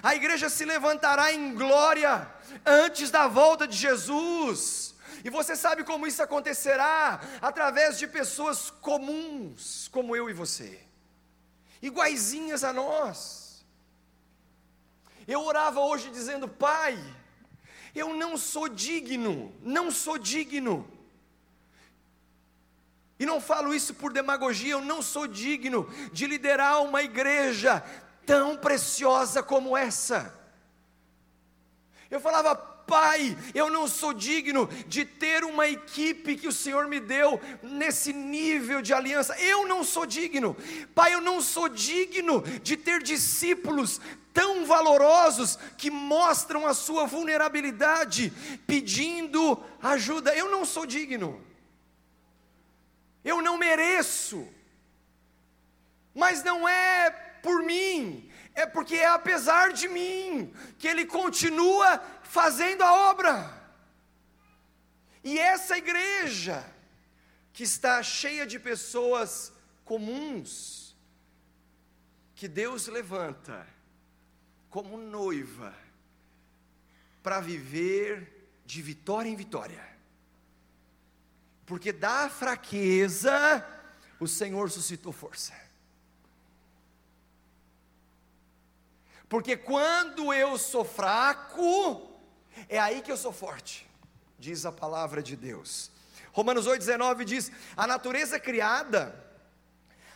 a 0.00 0.14
igreja 0.14 0.48
se 0.48 0.64
levantará 0.64 1.32
em 1.32 1.52
glória 1.52 2.30
antes 2.64 3.10
da 3.10 3.26
volta 3.26 3.66
de 3.66 3.76
Jesus. 3.76 4.94
E 5.24 5.30
você 5.30 5.56
sabe 5.56 5.82
como 5.82 6.06
isso 6.06 6.22
acontecerá? 6.22 7.20
Através 7.42 7.98
de 7.98 8.06
pessoas 8.06 8.70
comuns, 8.70 9.88
como 9.88 10.14
eu 10.14 10.30
e 10.30 10.32
você, 10.32 10.78
iguaizinhas 11.80 12.64
a 12.64 12.72
nós. 12.72 13.64
Eu 15.26 15.42
orava 15.42 15.80
hoje 15.80 16.10
dizendo, 16.10 16.48
Pai, 16.48 16.98
eu 17.94 18.14
não 18.14 18.36
sou 18.36 18.68
digno, 18.68 19.52
não 19.62 19.90
sou 19.90 20.16
digno. 20.16 20.88
E 23.18 23.26
não 23.26 23.40
falo 23.40 23.74
isso 23.74 23.94
por 23.94 24.12
demagogia, 24.12 24.72
eu 24.72 24.80
não 24.80 25.02
sou 25.02 25.26
digno 25.26 25.88
de 26.12 26.26
liderar 26.26 26.82
uma 26.82 27.02
igreja 27.02 27.82
tão 28.24 28.56
preciosa 28.56 29.42
como 29.42 29.76
essa. 29.76 30.34
Eu 32.10 32.20
falava, 32.20 32.54
Pai, 32.88 33.36
eu 33.54 33.68
não 33.68 33.86
sou 33.86 34.14
digno 34.14 34.66
de 34.86 35.04
ter 35.04 35.44
uma 35.44 35.68
equipe 35.68 36.36
que 36.36 36.48
o 36.48 36.52
Senhor 36.52 36.88
me 36.88 36.98
deu 36.98 37.38
nesse 37.62 38.14
nível 38.14 38.80
de 38.80 38.94
aliança. 38.94 39.38
Eu 39.38 39.68
não 39.68 39.84
sou 39.84 40.06
digno. 40.06 40.56
Pai, 40.94 41.12
eu 41.12 41.20
não 41.20 41.42
sou 41.42 41.68
digno 41.68 42.40
de 42.62 42.78
ter 42.78 43.02
discípulos 43.02 44.00
tão 44.32 44.64
valorosos 44.64 45.58
que 45.76 45.90
mostram 45.90 46.66
a 46.66 46.72
sua 46.72 47.06
vulnerabilidade, 47.06 48.32
pedindo 48.66 49.62
ajuda. 49.82 50.34
Eu 50.34 50.50
não 50.50 50.64
sou 50.64 50.86
digno. 50.86 51.44
Eu 53.22 53.42
não 53.42 53.58
mereço. 53.58 54.48
Mas 56.14 56.42
não 56.42 56.66
é 56.66 57.10
por 57.42 57.62
mim, 57.62 58.27
é 58.58 58.66
porque 58.66 58.96
é 58.96 59.06
apesar 59.06 59.72
de 59.72 59.86
mim 59.86 60.52
que 60.78 60.88
ele 60.88 61.06
continua 61.06 62.02
fazendo 62.24 62.82
a 62.82 63.10
obra. 63.10 63.56
E 65.22 65.38
essa 65.38 65.78
igreja, 65.78 66.64
que 67.52 67.62
está 67.62 68.02
cheia 68.02 68.44
de 68.44 68.58
pessoas 68.58 69.52
comuns, 69.84 70.96
que 72.34 72.48
Deus 72.48 72.88
levanta 72.88 73.64
como 74.68 74.98
noiva, 74.98 75.72
para 77.22 77.40
viver 77.40 78.50
de 78.64 78.82
vitória 78.82 79.28
em 79.28 79.36
vitória, 79.36 79.86
porque 81.64 81.92
da 81.92 82.28
fraqueza 82.28 83.64
o 84.18 84.26
Senhor 84.26 84.68
suscitou 84.70 85.12
força. 85.12 85.67
Porque 89.28 89.56
quando 89.56 90.32
eu 90.32 90.56
sou 90.56 90.84
fraco, 90.84 92.10
é 92.68 92.78
aí 92.78 93.02
que 93.02 93.12
eu 93.12 93.16
sou 93.16 93.32
forte. 93.32 93.86
diz 94.38 94.64
a 94.64 94.72
palavra 94.72 95.22
de 95.22 95.36
Deus. 95.36 95.90
Romanos 96.32 96.66
8,19 96.66 97.24
diz: 97.24 97.52
A 97.76 97.86
natureza 97.86 98.38
criada 98.40 99.14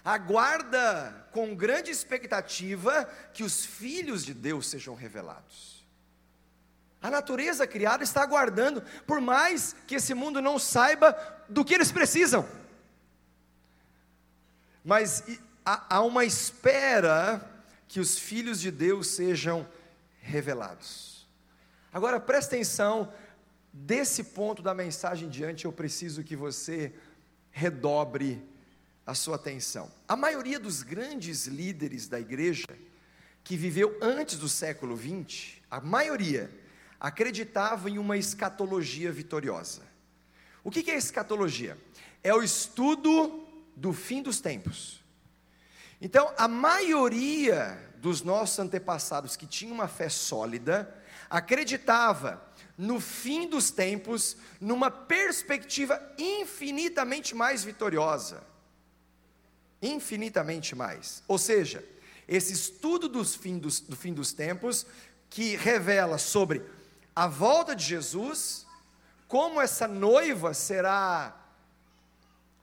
aguarda 0.05 1.27
com 1.31 1.55
grande 1.55 1.91
expectativa 1.91 3.05
que 3.33 3.43
os 3.43 3.65
filhos 3.65 4.25
de 4.25 4.33
Deus 4.33 4.69
sejam 4.69 4.95
revelados. 4.95 5.85
A 7.01 7.11
natureza 7.11 7.67
criada 7.67 8.05
está 8.05 8.23
aguardando, 8.23 8.83
por 9.07 9.21
mais 9.21 9.75
que 9.87 9.97
esse 9.97 10.15
mundo 10.15 10.41
não 10.41 10.59
saiba 10.59 11.17
do 11.49 11.65
que 11.65 11.75
eles 11.75 11.91
precisam. 11.91 12.49
Mas 14.85 15.25
há 15.65 16.01
uma 16.01 16.25
espera 16.25 17.52
que 17.93 18.01
os 18.01 18.19
filhos 18.19 18.59
de 18.59 18.71
Deus 18.71 19.09
sejam 19.09 19.69
revelados. 20.23 21.27
Agora 21.93 22.19
presta 22.19 22.55
atenção, 22.55 23.13
desse 23.71 24.25
ponto 24.25 24.63
da 24.63 24.73
mensagem 24.73 25.29
em 25.29 25.31
diante, 25.31 25.67
eu 25.67 25.73
preciso 25.73 26.25
que 26.25 26.35
você 26.35 26.95
redobre 27.51 28.43
a 29.05 29.13
sua 29.13 29.37
atenção. 29.37 29.93
A 30.09 30.17
maioria 30.17 30.59
dos 30.59 30.83
grandes 30.83 31.47
líderes 31.47 32.09
da 32.09 32.19
igreja 32.19 32.65
que 33.45 33.59
viveu 33.59 33.99
antes 34.01 34.39
do 34.39 34.49
século 34.49 34.97
20, 34.97 35.63
a 35.71 35.79
maioria 35.79 36.51
acreditava 36.99 37.91
em 37.91 37.99
uma 37.99 38.17
escatologia 38.17 39.13
vitoriosa. 39.13 39.83
O 40.65 40.71
que 40.71 40.91
é 40.91 40.97
escatologia? 40.97 41.77
É 42.25 42.33
o 42.35 42.43
estudo 42.43 43.47
do 43.77 43.93
fim 43.93 44.23
dos 44.23 44.41
tempos. 44.41 45.02
Então, 46.05 46.35
a 46.37 46.49
maioria 46.49 47.79
dos 47.99 48.23
nossos 48.23 48.59
antepassados 48.59 49.37
que 49.37 49.47
tinham 49.47 49.73
uma 49.73 49.87
fé 49.87 50.09
sólida 50.09 50.93
acreditava 51.31 52.43
no 52.77 52.99
fim 52.99 53.49
dos 53.49 53.71
tempos, 53.71 54.37
numa 54.61 54.91
perspectiva 54.91 56.03
infinitamente 56.19 57.37
mais 57.37 57.63
vitoriosa. 57.63 58.43
Infinitamente 59.81 60.75
mais. 60.75 61.23
Ou 61.29 61.39
seja, 61.39 61.85
esse 62.27 62.53
estudo 62.53 63.09
dos 63.09 63.37
fim 63.37 63.57
dos, 63.61 63.79
do 63.79 63.95
fim 63.95 64.13
dos 64.13 64.33
tempos, 64.33 64.85
que 65.31 65.55
revela 65.55 66.19
sobre 66.19 66.65
a 67.15 67.29
volta 67.29 67.77
de 67.77 67.85
Jesus, 67.85 68.67
como 69.29 69.61
essa 69.61 69.87
noiva 69.87 70.53
será 70.53 71.37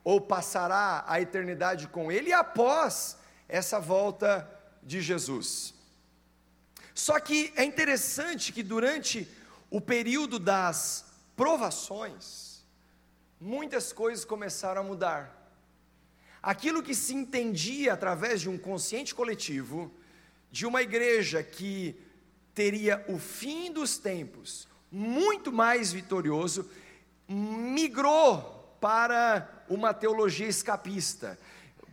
ou 0.04 0.20
passará 0.20 1.04
a 1.06 1.22
eternidade 1.22 1.88
com 1.88 2.12
Ele 2.12 2.34
após 2.34 3.18
essa 3.50 3.78
volta 3.78 4.48
de 4.82 5.00
Jesus. 5.00 5.74
Só 6.94 7.18
que 7.18 7.52
é 7.56 7.64
interessante 7.64 8.52
que 8.52 8.62
durante 8.62 9.28
o 9.70 9.80
período 9.80 10.38
das 10.38 11.06
provações, 11.36 12.64
muitas 13.40 13.92
coisas 13.92 14.24
começaram 14.24 14.82
a 14.82 14.84
mudar. 14.84 15.36
Aquilo 16.42 16.82
que 16.82 16.94
se 16.94 17.14
entendia 17.14 17.92
através 17.92 18.40
de 18.40 18.48
um 18.48 18.58
consciente 18.58 19.14
coletivo, 19.14 19.92
de 20.50 20.66
uma 20.66 20.82
igreja 20.82 21.42
que 21.42 21.94
teria 22.54 23.04
o 23.08 23.18
fim 23.18 23.72
dos 23.72 23.98
tempos 23.98 24.68
muito 24.90 25.52
mais 25.52 25.92
vitorioso, 25.92 26.68
migrou 27.28 28.76
para 28.80 29.64
uma 29.68 29.94
teologia 29.94 30.48
escapista, 30.48 31.38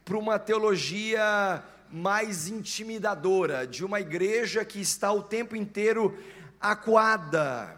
para 0.08 0.18
uma 0.18 0.40
teologia 0.40 1.62
mais 1.92 2.48
intimidadora, 2.48 3.68
de 3.68 3.84
uma 3.84 4.00
igreja 4.00 4.64
que 4.64 4.80
está 4.80 5.12
o 5.12 5.22
tempo 5.22 5.54
inteiro 5.54 6.18
acuada. 6.62 7.76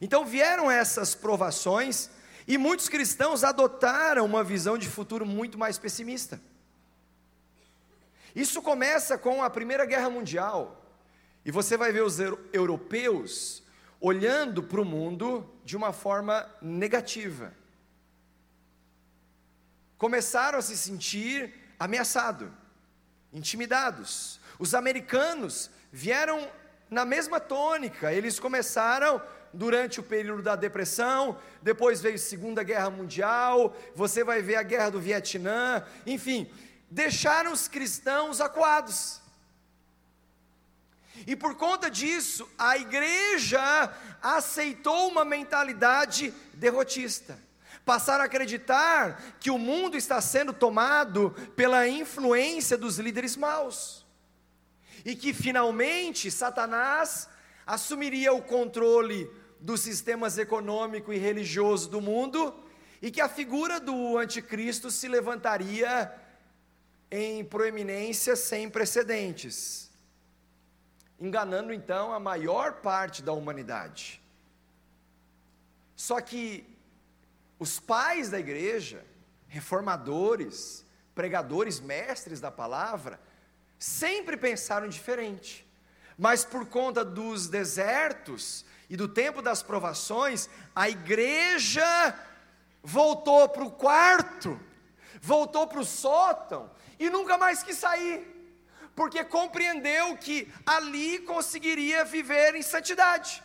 Então 0.00 0.24
vieram 0.24 0.70
essas 0.70 1.16
provações 1.16 2.08
e 2.46 2.56
muitos 2.56 2.88
cristãos 2.88 3.42
adotaram 3.42 4.24
uma 4.24 4.44
visão 4.44 4.78
de 4.78 4.88
futuro 4.88 5.26
muito 5.26 5.58
mais 5.58 5.78
pessimista. 5.78 6.40
Isso 8.36 8.62
começa 8.62 9.18
com 9.18 9.42
a 9.42 9.50
Primeira 9.50 9.84
Guerra 9.84 10.10
Mundial. 10.10 10.80
E 11.44 11.50
você 11.50 11.76
vai 11.76 11.90
ver 11.90 12.04
os 12.04 12.20
europeus 12.52 13.64
olhando 14.00 14.62
para 14.62 14.80
o 14.80 14.84
mundo 14.84 15.52
de 15.64 15.76
uma 15.76 15.92
forma 15.92 16.48
negativa. 16.62 17.52
Começaram 20.02 20.58
a 20.58 20.62
se 20.62 20.76
sentir 20.76 21.54
ameaçados, 21.78 22.48
intimidados. 23.32 24.40
Os 24.58 24.74
americanos 24.74 25.70
vieram 25.92 26.50
na 26.90 27.04
mesma 27.04 27.38
tônica, 27.38 28.12
eles 28.12 28.40
começaram 28.40 29.22
durante 29.52 30.00
o 30.00 30.02
período 30.02 30.42
da 30.42 30.56
depressão, 30.56 31.38
depois 31.62 32.00
veio 32.00 32.16
a 32.16 32.18
Segunda 32.18 32.64
Guerra 32.64 32.90
Mundial, 32.90 33.76
você 33.94 34.24
vai 34.24 34.42
ver 34.42 34.56
a 34.56 34.64
Guerra 34.64 34.90
do 34.90 35.00
Vietnã, 35.00 35.86
enfim, 36.04 36.50
deixaram 36.90 37.52
os 37.52 37.68
cristãos 37.68 38.40
acuados. 38.40 39.20
E 41.28 41.36
por 41.36 41.54
conta 41.54 41.88
disso, 41.88 42.50
a 42.58 42.76
igreja 42.76 43.62
aceitou 44.20 45.08
uma 45.08 45.24
mentalidade 45.24 46.34
derrotista. 46.54 47.38
Passaram 47.84 48.22
a 48.22 48.26
acreditar 48.26 49.36
que 49.40 49.50
o 49.50 49.58
mundo 49.58 49.96
está 49.96 50.20
sendo 50.20 50.52
tomado 50.52 51.30
pela 51.56 51.88
influência 51.88 52.76
dos 52.76 52.98
líderes 52.98 53.36
maus. 53.36 54.06
E 55.04 55.16
que 55.16 55.32
finalmente 55.32 56.30
Satanás 56.30 57.28
assumiria 57.66 58.32
o 58.32 58.42
controle 58.42 59.30
dos 59.60 59.80
sistemas 59.80 60.38
econômico 60.38 61.12
e 61.12 61.18
religioso 61.18 61.88
do 61.88 62.00
mundo 62.00 62.54
e 63.00 63.10
que 63.10 63.20
a 63.20 63.28
figura 63.28 63.80
do 63.80 64.16
anticristo 64.16 64.90
se 64.90 65.08
levantaria 65.08 66.12
em 67.10 67.44
proeminência 67.44 68.36
sem 68.36 68.70
precedentes 68.70 69.92
enganando 71.22 71.72
então 71.72 72.12
a 72.12 72.18
maior 72.18 72.80
parte 72.80 73.22
da 73.22 73.32
humanidade. 73.32 74.20
Só 75.94 76.20
que 76.20 76.66
os 77.62 77.78
pais 77.78 78.28
da 78.28 78.40
igreja, 78.40 79.06
reformadores, 79.46 80.84
pregadores, 81.14 81.78
mestres 81.78 82.40
da 82.40 82.50
palavra, 82.50 83.20
sempre 83.78 84.36
pensaram 84.36 84.88
diferente. 84.88 85.64
Mas 86.18 86.44
por 86.44 86.66
conta 86.66 87.04
dos 87.04 87.46
desertos 87.46 88.64
e 88.90 88.96
do 88.96 89.06
tempo 89.06 89.40
das 89.40 89.62
provações, 89.62 90.48
a 90.74 90.90
igreja 90.90 92.18
voltou 92.82 93.48
para 93.48 93.62
o 93.62 93.70
quarto, 93.70 94.58
voltou 95.20 95.68
para 95.68 95.78
o 95.78 95.84
sótão 95.84 96.68
e 96.98 97.08
nunca 97.08 97.38
mais 97.38 97.62
quis 97.62 97.76
sair 97.76 98.28
porque 98.94 99.24
compreendeu 99.24 100.16
que 100.18 100.52
ali 100.66 101.20
conseguiria 101.20 102.04
viver 102.04 102.54
em 102.54 102.62
santidade. 102.62 103.42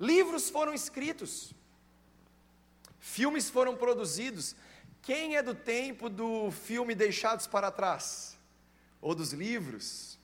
Livros 0.00 0.48
foram 0.48 0.72
escritos, 0.72 1.52
filmes 2.98 3.50
foram 3.50 3.76
produzidos. 3.76 4.54
Quem 5.02 5.36
é 5.36 5.42
do 5.42 5.54
tempo 5.54 6.08
do 6.08 6.50
filme 6.50 6.94
Deixados 6.94 7.46
para 7.46 7.70
Trás? 7.70 8.38
Ou 9.00 9.14
dos 9.14 9.32
livros? 9.32 10.18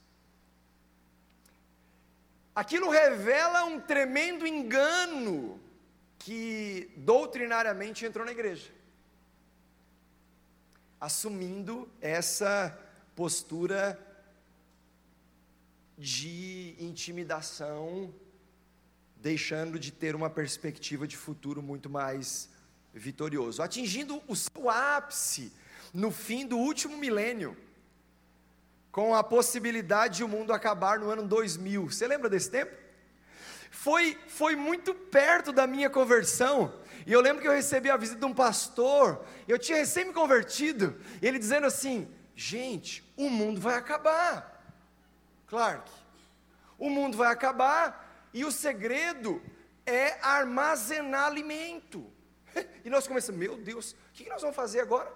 Aquilo 2.54 2.90
revela 2.90 3.64
um 3.64 3.80
tremendo 3.80 4.46
engano 4.46 5.60
que 6.18 6.90
doutrinariamente 6.96 8.04
entrou 8.04 8.24
na 8.24 8.32
igreja 8.32 8.72
assumindo 11.04 11.86
essa 12.00 12.74
postura 13.14 14.00
de 15.98 16.74
intimidação, 16.78 18.10
deixando 19.24 19.78
de 19.78 19.90
ter 19.90 20.14
uma 20.14 20.28
perspectiva 20.28 21.08
de 21.08 21.16
futuro 21.16 21.62
muito 21.62 21.88
mais 21.88 22.46
vitorioso, 22.92 23.62
atingindo 23.62 24.22
o 24.28 24.36
seu 24.36 24.68
ápice 24.68 25.50
no 25.94 26.10
fim 26.10 26.46
do 26.46 26.58
último 26.58 26.98
milênio, 26.98 27.56
com 28.92 29.14
a 29.14 29.24
possibilidade 29.24 30.18
de 30.18 30.24
o 30.24 30.28
mundo 30.28 30.52
acabar 30.52 30.98
no 30.98 31.08
ano 31.08 31.26
2000. 31.26 31.90
Você 31.90 32.06
lembra 32.06 32.28
desse 32.28 32.50
tempo? 32.50 32.76
Foi, 33.70 34.18
foi 34.28 34.54
muito 34.56 34.94
perto 34.94 35.52
da 35.52 35.66
minha 35.66 35.88
conversão. 35.88 36.78
E 37.06 37.12
eu 37.12 37.22
lembro 37.22 37.40
que 37.40 37.48
eu 37.48 37.52
recebi 37.52 37.88
a 37.88 37.96
visita 37.96 38.20
de 38.20 38.26
um 38.26 38.34
pastor, 38.34 39.24
eu 39.48 39.58
tinha 39.58 39.78
recém 39.78 40.04
me 40.04 40.12
convertido, 40.12 41.00
ele 41.22 41.38
dizendo 41.38 41.66
assim: 41.66 42.06
gente, 42.36 43.02
o 43.16 43.30
mundo 43.30 43.58
vai 43.58 43.76
acabar. 43.76 44.62
Clark, 45.46 45.90
o 46.78 46.90
mundo 46.90 47.16
vai 47.16 47.32
acabar, 47.32 48.03
e 48.34 48.44
o 48.44 48.50
segredo 48.50 49.40
é 49.86 50.18
armazenar 50.20 51.26
alimento. 51.26 52.12
E 52.84 52.90
nós 52.90 53.06
começamos, 53.06 53.38
meu 53.40 53.56
Deus, 53.56 53.92
o 53.92 53.96
que 54.12 54.28
nós 54.28 54.42
vamos 54.42 54.54
fazer 54.54 54.80
agora? 54.80 55.10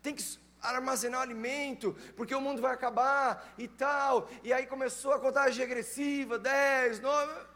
Tem 0.00 0.14
que 0.14 0.22
armazenar 0.62 1.20
alimento, 1.20 1.94
porque 2.16 2.34
o 2.34 2.40
mundo 2.40 2.62
vai 2.62 2.72
acabar 2.72 3.52
e 3.58 3.66
tal. 3.66 4.30
E 4.44 4.52
aí 4.52 4.66
começou 4.66 5.12
a 5.12 5.18
contagem 5.18 5.58
regressiva: 5.58 6.38
10, 6.38 7.00
9. 7.00 7.46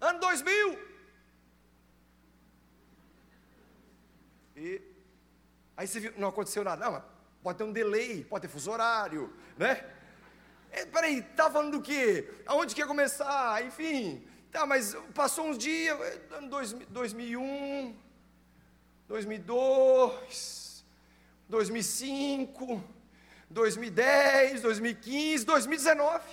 Ano 0.00 0.20
2000. 0.20 0.78
E 4.56 4.82
aí 5.76 5.86
você 5.86 6.00
viu, 6.00 6.12
não 6.16 6.28
aconteceu 6.28 6.64
nada. 6.64 6.90
Não, 6.90 7.04
pode 7.42 7.58
ter 7.58 7.64
um 7.64 7.72
delay, 7.72 8.24
pode 8.24 8.42
ter 8.42 8.48
fuso 8.48 8.70
horário, 8.70 9.32
né? 9.56 9.95
É, 10.70 10.84
peraí, 10.84 11.22
tá 11.22 11.50
falando 11.50 11.72
do 11.72 11.82
quê? 11.82 12.28
Aonde 12.46 12.74
que 12.74 12.80
ia 12.80 12.86
começar? 12.86 13.64
Enfim, 13.64 14.26
tá, 14.50 14.66
mas 14.66 14.94
passou 15.14 15.46
uns 15.46 15.58
dias, 15.58 15.98
ano 16.30 16.48
2001, 16.88 17.96
2002, 19.08 20.84
2005, 21.48 22.84
2010, 23.48 24.62
2015, 24.62 25.44
2019. 25.44 26.24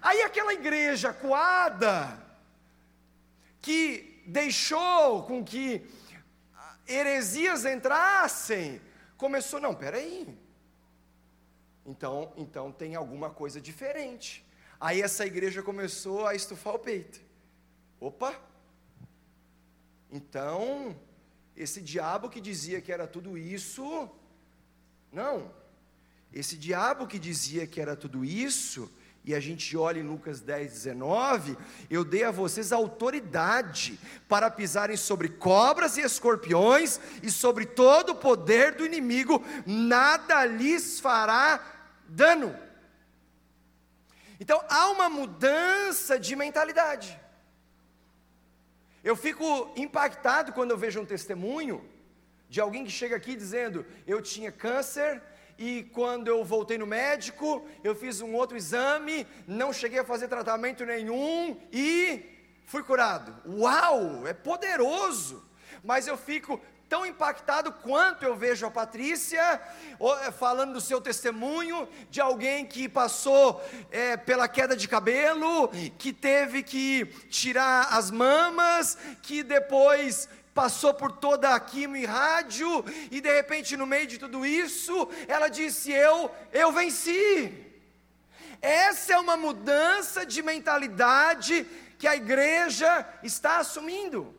Aí 0.00 0.22
aquela 0.22 0.54
igreja 0.54 1.12
coada, 1.12 2.18
que 3.60 4.22
deixou 4.26 5.24
com 5.24 5.44
que 5.44 5.86
heresias 6.86 7.64
entrassem, 7.64 8.80
começou, 9.16 9.60
não, 9.60 9.74
peraí. 9.74 10.26
Então, 11.84 12.32
então 12.36 12.70
tem 12.70 12.94
alguma 12.94 13.30
coisa 13.30 13.60
diferente. 13.60 14.44
Aí 14.78 15.02
essa 15.02 15.26
igreja 15.26 15.62
começou 15.62 16.26
a 16.26 16.34
estufar 16.34 16.74
o 16.74 16.78
peito. 16.78 17.20
Opa! 18.00 18.34
Então, 20.10 20.98
esse 21.56 21.80
diabo 21.80 22.28
que 22.28 22.40
dizia 22.40 22.80
que 22.80 22.90
era 22.90 23.06
tudo 23.06 23.36
isso, 23.36 24.10
não. 25.12 25.52
Esse 26.32 26.56
diabo 26.56 27.06
que 27.06 27.18
dizia 27.18 27.66
que 27.66 27.80
era 27.80 27.96
tudo 27.96 28.24
isso, 28.24 28.90
e 29.24 29.34
a 29.34 29.40
gente 29.40 29.76
olha 29.76 30.00
em 30.00 30.06
Lucas 30.06 30.40
10, 30.40 30.72
19, 30.72 31.56
eu 31.90 32.04
dei 32.04 32.24
a 32.24 32.30
vocês 32.30 32.72
autoridade 32.72 33.98
para 34.28 34.50
pisarem 34.50 34.96
sobre 34.96 35.28
cobras 35.28 35.96
e 35.96 36.00
escorpiões 36.00 36.98
e 37.22 37.30
sobre 37.30 37.66
todo 37.66 38.10
o 38.10 38.14
poder 38.14 38.74
do 38.74 38.84
inimigo, 38.84 39.44
nada 39.66 40.44
lhes 40.46 40.98
fará 41.00 41.60
dano. 42.08 42.56
Então 44.40 44.64
há 44.68 44.88
uma 44.88 45.10
mudança 45.10 46.18
de 46.18 46.34
mentalidade. 46.34 47.20
Eu 49.04 49.14
fico 49.14 49.70
impactado 49.76 50.52
quando 50.52 50.70
eu 50.70 50.78
vejo 50.78 51.00
um 51.00 51.04
testemunho 51.04 51.84
de 52.48 52.60
alguém 52.60 52.84
que 52.84 52.90
chega 52.90 53.16
aqui 53.16 53.36
dizendo: 53.36 53.84
Eu 54.06 54.20
tinha 54.20 54.50
câncer, 54.50 55.22
e 55.60 55.82
quando 55.92 56.28
eu 56.28 56.42
voltei 56.42 56.78
no 56.78 56.86
médico, 56.86 57.68
eu 57.84 57.94
fiz 57.94 58.22
um 58.22 58.32
outro 58.32 58.56
exame, 58.56 59.26
não 59.46 59.74
cheguei 59.74 59.98
a 59.98 60.04
fazer 60.04 60.26
tratamento 60.26 60.86
nenhum 60.86 61.60
e 61.70 62.24
fui 62.64 62.82
curado. 62.82 63.36
Uau, 63.46 64.26
é 64.26 64.32
poderoso! 64.32 65.44
Mas 65.84 66.06
eu 66.06 66.16
fico 66.16 66.58
tão 66.88 67.04
impactado 67.04 67.70
quanto 67.72 68.24
eu 68.24 68.34
vejo 68.34 68.66
a 68.66 68.70
Patrícia 68.70 69.60
falando 70.38 70.72
do 70.72 70.80
seu 70.80 70.98
testemunho 70.98 71.86
de 72.10 72.22
alguém 72.22 72.64
que 72.64 72.88
passou 72.88 73.62
é, 73.92 74.16
pela 74.16 74.48
queda 74.48 74.74
de 74.74 74.88
cabelo, 74.88 75.68
que 75.98 76.10
teve 76.10 76.62
que 76.62 77.04
tirar 77.28 77.88
as 77.92 78.10
mamas, 78.10 78.96
que 79.22 79.42
depois 79.42 80.26
passou 80.54 80.92
por 80.92 81.12
toda 81.12 81.54
a 81.54 81.60
quimio 81.60 82.02
e 82.02 82.04
rádio, 82.04 82.84
e 83.10 83.20
de 83.20 83.32
repente, 83.34 83.76
no 83.76 83.86
meio 83.86 84.06
de 84.06 84.18
tudo 84.18 84.44
isso, 84.44 85.08
ela 85.28 85.48
disse: 85.48 85.92
Eu, 85.92 86.30
eu 86.52 86.72
venci. 86.72 87.66
Essa 88.60 89.14
é 89.14 89.18
uma 89.18 89.36
mudança 89.36 90.26
de 90.26 90.42
mentalidade 90.42 91.64
que 91.98 92.06
a 92.06 92.14
igreja 92.14 93.08
está 93.22 93.58
assumindo. 93.58 94.34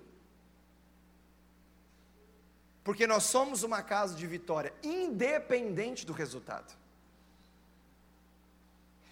Porque 2.83 3.07
nós 3.07 3.23
somos 3.23 3.63
uma 3.63 3.81
casa 3.81 4.15
de 4.15 4.27
vitória, 4.27 4.73
independente 4.83 6.05
do 6.05 6.13
resultado. 6.13 6.71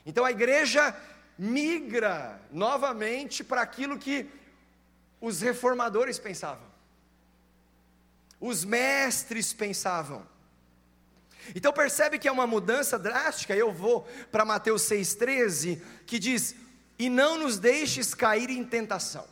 Então 0.06 0.26
a 0.26 0.32
igreja 0.32 0.96
migra 1.38 2.40
novamente 2.52 3.44
para 3.44 3.62
aquilo 3.62 3.98
que 3.98 4.30
os 5.22 5.42
reformadores 5.42 6.20
pensavam 6.20 6.69
os 8.40 8.64
mestres 8.64 9.54
pensavam. 9.54 10.26
Então 11.56 11.74
percebe 11.74 12.20
que 12.20 12.28
é 12.28 12.32
uma 12.32 12.48
mudança 12.48 12.98
drástica. 12.98 13.56
Eu 13.56 13.72
vou 13.72 14.08
para 14.32 14.46
Mateus 14.46 14.84
6,13, 14.84 15.82
que 16.06 16.20
diz: 16.20 16.56
E 16.98 17.10
não 17.10 17.38
nos 17.38 17.58
deixes 17.58 18.14
cair 18.14 18.50
em 18.50 18.64
tentação, 18.64 19.26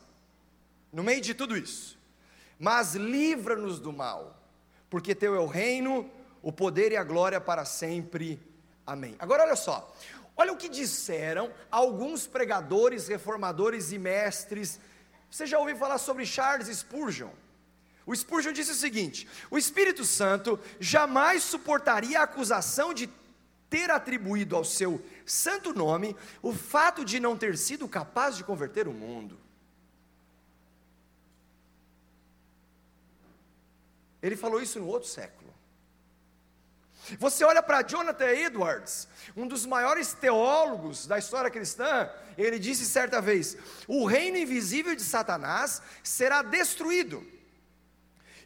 no 0.91 1.03
meio 1.03 1.21
de 1.21 1.33
tudo 1.33 1.57
isso, 1.57 1.97
mas 2.59 2.95
livra-nos 2.95 3.79
do 3.79 3.93
mal, 3.93 4.41
porque 4.89 5.13
teu 5.13 5.35
é 5.35 5.39
o 5.39 5.47
reino, 5.47 6.09
o 6.41 6.51
poder 6.51 6.91
e 6.91 6.97
a 6.97 7.03
glória 7.03 7.39
para 7.39 7.65
sempre. 7.65 8.39
Amém. 8.85 9.15
Agora 9.19 9.43
olha 9.43 9.55
só, 9.55 9.93
olha 10.35 10.53
o 10.53 10.57
que 10.57 10.69
disseram 10.69 11.51
alguns 11.69 12.25
pregadores, 12.25 13.07
reformadores 13.07 13.91
e 13.91 13.99
mestres. 13.99 14.79
Você 15.29 15.45
já 15.45 15.59
ouviu 15.59 15.75
falar 15.75 15.97
sobre 15.97 16.25
Charles 16.25 16.69
Spurgeon? 16.69 17.29
O 18.07 18.15
Spurgeon 18.15 18.53
disse 18.53 18.71
o 18.71 18.75
seguinte: 18.75 19.27
o 19.51 19.57
Espírito 19.57 20.05
Santo 20.05 20.57
jamais 20.79 21.43
suportaria 21.43 22.21
a 22.21 22.23
acusação 22.23 22.93
de 22.93 23.09
ter 23.69 23.91
atribuído 23.91 24.55
ao 24.55 24.63
seu 24.63 25.05
santo 25.25 25.73
nome 25.73 26.15
o 26.41 26.53
fato 26.53 27.03
de 27.03 27.19
não 27.19 27.37
ter 27.37 27.57
sido 27.57 27.85
capaz 27.85 28.37
de 28.37 28.45
converter 28.45 28.87
o 28.87 28.93
mundo. 28.93 29.37
Ele 34.23 34.37
falou 34.37 34.61
isso 34.61 34.79
no 34.79 34.87
outro 34.87 35.09
século. 35.09 35.53
Você 37.19 37.43
olha 37.43 37.61
para 37.61 37.83
Jonathan 37.83 38.31
Edwards, 38.31 39.07
um 39.35 39.47
dos 39.47 39.65
maiores 39.65 40.13
teólogos 40.13 41.05
da 41.05 41.17
história 41.17 41.51
cristã, 41.51 42.09
ele 42.37 42.57
disse 42.57 42.85
certa 42.85 43.21
vez: 43.21 43.57
o 43.85 44.05
reino 44.05 44.37
invisível 44.37 44.95
de 44.95 45.03
Satanás 45.03 45.81
será 46.01 46.41
destruído 46.41 47.35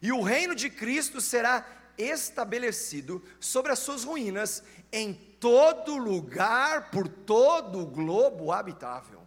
e 0.02 0.10
o 0.10 0.20
reino 0.20 0.52
de 0.54 0.68
Cristo 0.68 1.20
será 1.20 1.64
estabelecido 1.96 3.22
sobre 3.38 3.70
as 3.70 3.78
suas 3.78 4.02
ruínas 4.02 4.64
em 4.90 5.14
todo 5.14 5.96
lugar, 5.96 6.90
por 6.90 7.06
todo 7.06 7.80
o 7.80 7.86
globo 7.86 8.50
habitável. 8.50 9.22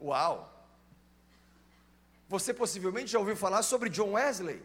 Uau! 0.00 0.54
Você 2.28 2.54
possivelmente 2.54 3.12
já 3.12 3.18
ouviu 3.18 3.36
falar 3.36 3.62
sobre 3.62 3.90
John 3.90 4.12
Wesley. 4.12 4.62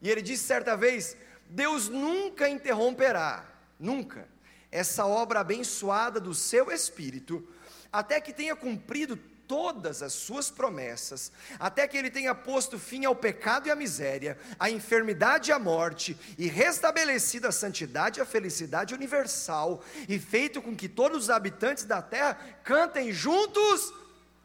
E 0.00 0.08
ele 0.08 0.22
disse 0.22 0.44
certa 0.44 0.76
vez: 0.76 1.16
Deus 1.48 1.88
nunca 1.88 2.48
interromperá, 2.48 3.44
nunca, 3.78 4.28
essa 4.70 5.06
obra 5.06 5.40
abençoada 5.40 6.20
do 6.20 6.34
seu 6.34 6.70
espírito, 6.70 7.46
até 7.92 8.20
que 8.20 8.32
tenha 8.32 8.54
cumprido 8.54 9.16
todas 9.46 10.02
as 10.02 10.12
suas 10.12 10.50
promessas, 10.50 11.32
até 11.58 11.86
que 11.86 11.96
ele 11.96 12.10
tenha 12.10 12.34
posto 12.34 12.78
fim 12.78 13.04
ao 13.04 13.14
pecado 13.14 13.68
e 13.68 13.70
à 13.70 13.76
miséria, 13.76 14.38
à 14.58 14.70
enfermidade 14.70 15.50
e 15.50 15.52
à 15.52 15.58
morte, 15.58 16.16
e 16.38 16.46
restabelecido 16.46 17.46
a 17.46 17.52
santidade 17.52 18.18
e 18.18 18.22
a 18.22 18.26
felicidade 18.26 18.94
universal, 18.94 19.82
e 20.08 20.18
feito 20.18 20.62
com 20.62 20.74
que 20.74 20.88
todos 20.88 21.24
os 21.24 21.30
habitantes 21.30 21.84
da 21.84 22.00
terra 22.00 22.34
cantem 22.64 23.12
juntos, 23.12 23.92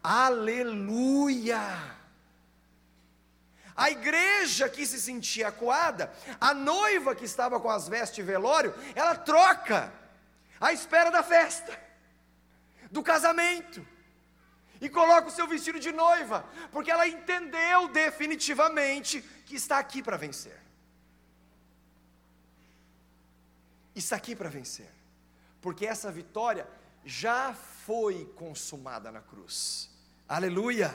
aleluia. 0.03 1.61
A 3.75 3.91
igreja 3.91 4.67
que 4.67 4.85
se 4.85 4.99
sentia 4.99 5.49
acuada, 5.49 6.11
a 6.41 6.53
noiva 6.53 7.13
que 7.15 7.25
estava 7.25 7.59
com 7.59 7.69
as 7.69 7.87
vestes 7.87 8.15
de 8.15 8.23
velório, 8.23 8.73
ela 8.95 9.15
troca 9.15 9.93
à 10.59 10.73
espera 10.73 11.11
da 11.11 11.21
festa, 11.21 11.79
do 12.89 13.03
casamento 13.03 13.85
e 14.79 14.89
coloca 14.89 15.27
o 15.27 15.31
seu 15.31 15.47
vestido 15.47 15.79
de 15.79 15.91
noiva, 15.91 16.45
porque 16.71 16.91
ela 16.91 17.07
entendeu 17.07 17.87
definitivamente 17.87 19.21
que 19.45 19.55
está 19.55 19.79
aqui 19.79 20.01
para 20.01 20.17
vencer. 20.17 20.59
Está 23.95 24.15
aqui 24.15 24.35
para 24.35 24.49
vencer, 24.49 24.89
porque 25.61 25.85
essa 25.85 26.11
vitória 26.11 26.67
já 27.03 27.53
foi 27.53 28.25
consumada 28.35 29.11
na 29.11 29.21
cruz. 29.21 29.89
Aleluia! 30.27 30.93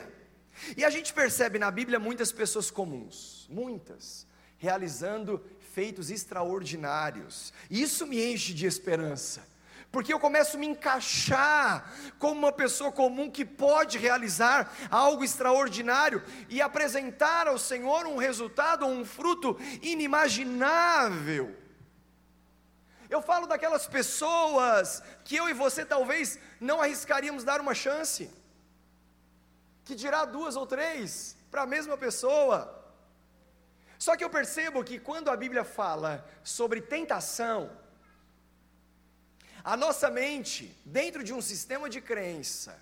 E 0.77 0.85
a 0.85 0.89
gente 0.89 1.11
percebe 1.11 1.57
na 1.59 1.71
Bíblia 1.71 1.99
muitas 1.99 2.31
pessoas 2.31 2.69
comuns, 2.69 3.47
muitas, 3.49 4.27
realizando 4.57 5.43
feitos 5.73 6.11
extraordinários. 6.11 7.51
Isso 7.69 8.05
me 8.05 8.23
enche 8.23 8.53
de 8.53 8.65
esperança 8.65 9.52
porque 9.93 10.11
eu 10.11 10.19
começo 10.19 10.57
a 10.57 10.59
me 10.59 10.65
encaixar 10.65 11.87
como 12.17 12.39
uma 12.39 12.51
pessoa 12.51 12.91
comum 12.91 13.29
que 13.29 13.45
pode 13.45 13.99
realizar 13.99 14.75
algo 14.89 15.23
extraordinário 15.23 16.23
e 16.49 16.59
apresentar 16.59 17.47
ao 17.47 17.59
Senhor 17.59 18.07
um 18.07 18.17
resultado, 18.17 18.87
um 18.87 19.05
fruto 19.05 19.55
inimaginável. 19.83 21.55
Eu 23.07 23.21
falo 23.21 23.45
daquelas 23.45 23.85
pessoas 23.85 25.03
que 25.23 25.35
eu 25.35 25.47
e 25.47 25.53
você 25.53 25.85
talvez 25.85 26.39
não 26.59 26.81
arriscaríamos 26.81 27.43
dar 27.43 27.61
uma 27.61 27.75
chance. 27.75 28.31
que 29.85 29.93
dirá 29.93 30.25
duas 30.25 30.55
ou 30.55 30.65
três 30.65 31.37
para 31.51 31.63
a 31.63 31.67
mesma 31.67 31.95
pessoa. 31.95 32.83
Só 33.99 34.15
que 34.15 34.23
eu 34.23 34.29
percebo 34.29 34.83
que 34.83 34.97
quando 34.97 35.29
a 35.29 35.35
Bíblia 35.35 35.63
fala 35.63 36.25
sobre 36.43 36.81
tentação, 36.81 37.69
a 39.63 39.77
nossa 39.77 40.09
mente, 40.09 40.75
dentro 40.83 41.23
de 41.23 41.33
um 41.33 41.41
sistema 41.41 41.89
de 41.89 42.01
crença, 42.01 42.77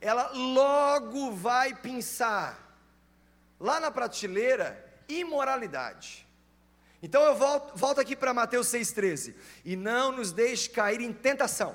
ela 0.00 0.30
logo 0.32 1.32
vai 1.32 1.74
pensar 1.74 2.76
lá 3.58 3.80
na 3.80 3.90
prateleira 3.90 4.84
imoralidade. 5.08 6.26
Então 7.02 7.22
eu 7.22 7.34
volto, 7.34 7.76
volto 7.76 8.00
aqui 8.00 8.14
para 8.14 8.34
Mateus 8.34 8.66
6,13. 8.68 9.34
E 9.64 9.74
não 9.74 10.12
nos 10.12 10.32
deixe 10.32 10.68
cair 10.68 11.00
em 11.00 11.12
tentação. 11.12 11.74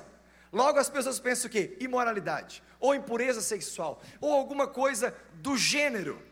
Logo 0.52 0.78
as 0.78 0.88
pessoas 0.88 1.18
pensam 1.18 1.48
o 1.48 1.50
quê? 1.50 1.76
Imoralidade, 1.80 2.62
ou 2.78 2.94
impureza 2.94 3.40
sexual, 3.40 4.00
ou 4.20 4.32
alguma 4.32 4.68
coisa 4.68 5.12
do 5.34 5.56
gênero. 5.56 6.22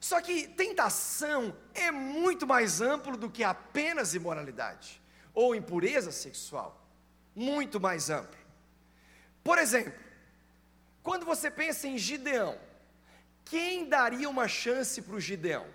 Só 0.00 0.22
que 0.22 0.48
tentação 0.48 1.54
é 1.74 1.90
muito 1.90 2.46
mais 2.46 2.80
amplo 2.80 3.14
do 3.16 3.28
que 3.28 3.44
apenas 3.44 4.14
imoralidade, 4.14 5.02
ou 5.34 5.54
impureza 5.54 6.10
sexual. 6.10 6.85
Muito 7.36 7.78
mais 7.78 8.10
amplo. 8.10 8.36
Por 9.44 9.58
exemplo, 9.58 9.92
quando 11.02 11.24
você 11.24 11.50
pensa 11.50 11.86
em 11.86 11.98
Gideão, 11.98 12.58
quem 13.44 13.88
daria 13.88 14.28
uma 14.28 14.48
chance 14.48 15.00
para 15.02 15.14
o 15.14 15.20
Gideão? 15.20 15.66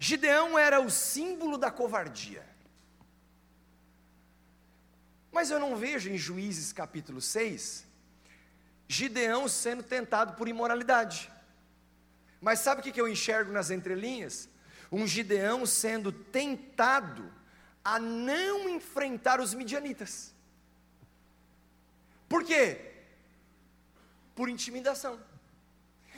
Gideão 0.00 0.58
era 0.58 0.80
o 0.80 0.90
símbolo 0.90 1.56
da 1.56 1.70
covardia. 1.70 2.44
Mas 5.30 5.50
eu 5.50 5.58
não 5.58 5.76
vejo 5.76 6.10
em 6.10 6.18
Juízes 6.18 6.72
capítulo 6.72 7.20
6 7.20 7.86
Gideão 8.86 9.48
sendo 9.48 9.82
tentado 9.82 10.34
por 10.34 10.48
imoralidade. 10.48 11.32
Mas 12.40 12.58
sabe 12.58 12.80
o 12.80 12.84
que 12.84 13.00
eu 13.00 13.08
enxergo 13.08 13.50
nas 13.50 13.70
entrelinhas? 13.70 14.48
Um 14.90 15.06
Gideão 15.06 15.64
sendo 15.64 16.12
tentado 16.12 17.32
a 17.84 17.98
não 17.98 18.68
enfrentar 18.68 19.40
os 19.40 19.54
midianitas. 19.54 20.34
Por 22.28 22.44
quê? 22.44 22.92
Por 24.34 24.48
intimidação. 24.48 25.20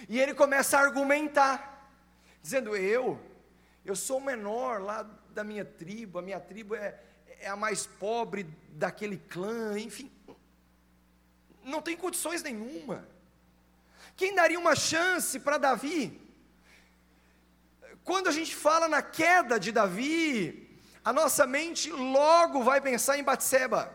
E 0.09 0.20
ele 0.20 0.35
começa 0.35 0.79
a 0.79 0.81
argumentar, 0.81 1.90
dizendo: 2.42 2.77
Eu 2.77 3.20
eu 3.85 3.94
sou 3.94 4.16
o 4.16 4.24
menor 4.24 4.81
lá 4.81 5.03
da 5.31 5.44
minha 5.44 5.64
tribo, 5.64 6.18
a 6.18 6.22
minha 6.22 6.40
tribo 6.40 6.74
é, 6.74 6.98
é 7.38 7.48
a 7.48 7.57
mais 7.57 7.87
pobre 7.87 8.44
daquele 8.70 9.18
clã, 9.18 9.79
enfim. 9.79 10.11
Não 11.62 11.83
tem 11.83 11.94
condições 11.96 12.42
nenhuma. 12.42 13.07
Quem 14.16 14.35
daria 14.35 14.59
uma 14.59 14.74
chance 14.74 15.38
para 15.38 15.59
Davi? 15.59 16.18
Quando 18.03 18.29
a 18.29 18.33
gente 18.33 18.55
fala 18.55 18.88
na 18.88 19.03
queda 19.03 19.61
de 19.61 19.70
Davi, 19.70 20.63
a 21.04 21.12
nossa 21.12 21.46
mente 21.46 21.90
logo 21.90 22.62
vai 22.62 22.80
pensar 22.80 23.18
em 23.18 23.22
Batseba. 23.22 23.92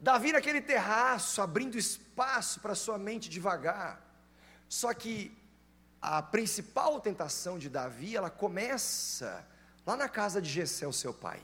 Davi 0.00 0.32
naquele 0.32 0.60
terraço, 0.60 1.42
abrindo 1.42 1.76
espaço 1.76 2.58
para 2.60 2.74
sua 2.74 2.98
mente 2.98 3.28
devagar. 3.28 4.00
Só 4.68 4.92
que 4.94 5.36
a 6.00 6.22
principal 6.22 7.00
tentação 7.00 7.58
de 7.58 7.68
Davi, 7.68 8.16
ela 8.16 8.30
começa 8.30 9.46
lá 9.86 9.96
na 9.96 10.08
casa 10.08 10.40
de 10.40 10.48
Jessé, 10.48 10.86
o 10.86 10.92
seu 10.92 11.12
pai, 11.12 11.40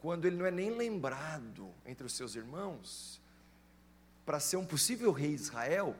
quando 0.00 0.26
ele 0.26 0.36
não 0.36 0.44
é 0.44 0.50
nem 0.50 0.70
lembrado 0.70 1.72
entre 1.86 2.04
os 2.04 2.12
seus 2.12 2.34
irmãos 2.34 3.20
para 4.26 4.40
ser 4.40 4.56
um 4.56 4.66
possível 4.66 5.12
rei 5.12 5.34
de 5.34 5.42
Israel, 5.42 5.96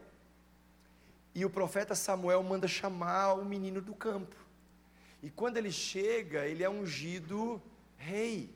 e 1.34 1.44
o 1.44 1.50
profeta 1.50 1.94
Samuel 1.94 2.42
manda 2.42 2.68
chamar 2.68 3.34
o 3.34 3.44
menino 3.44 3.80
do 3.80 3.94
campo. 3.94 4.41
E 5.22 5.30
quando 5.30 5.56
ele 5.56 5.70
chega, 5.70 6.46
ele 6.46 6.64
é 6.64 6.68
ungido 6.68 7.62
rei. 7.96 8.52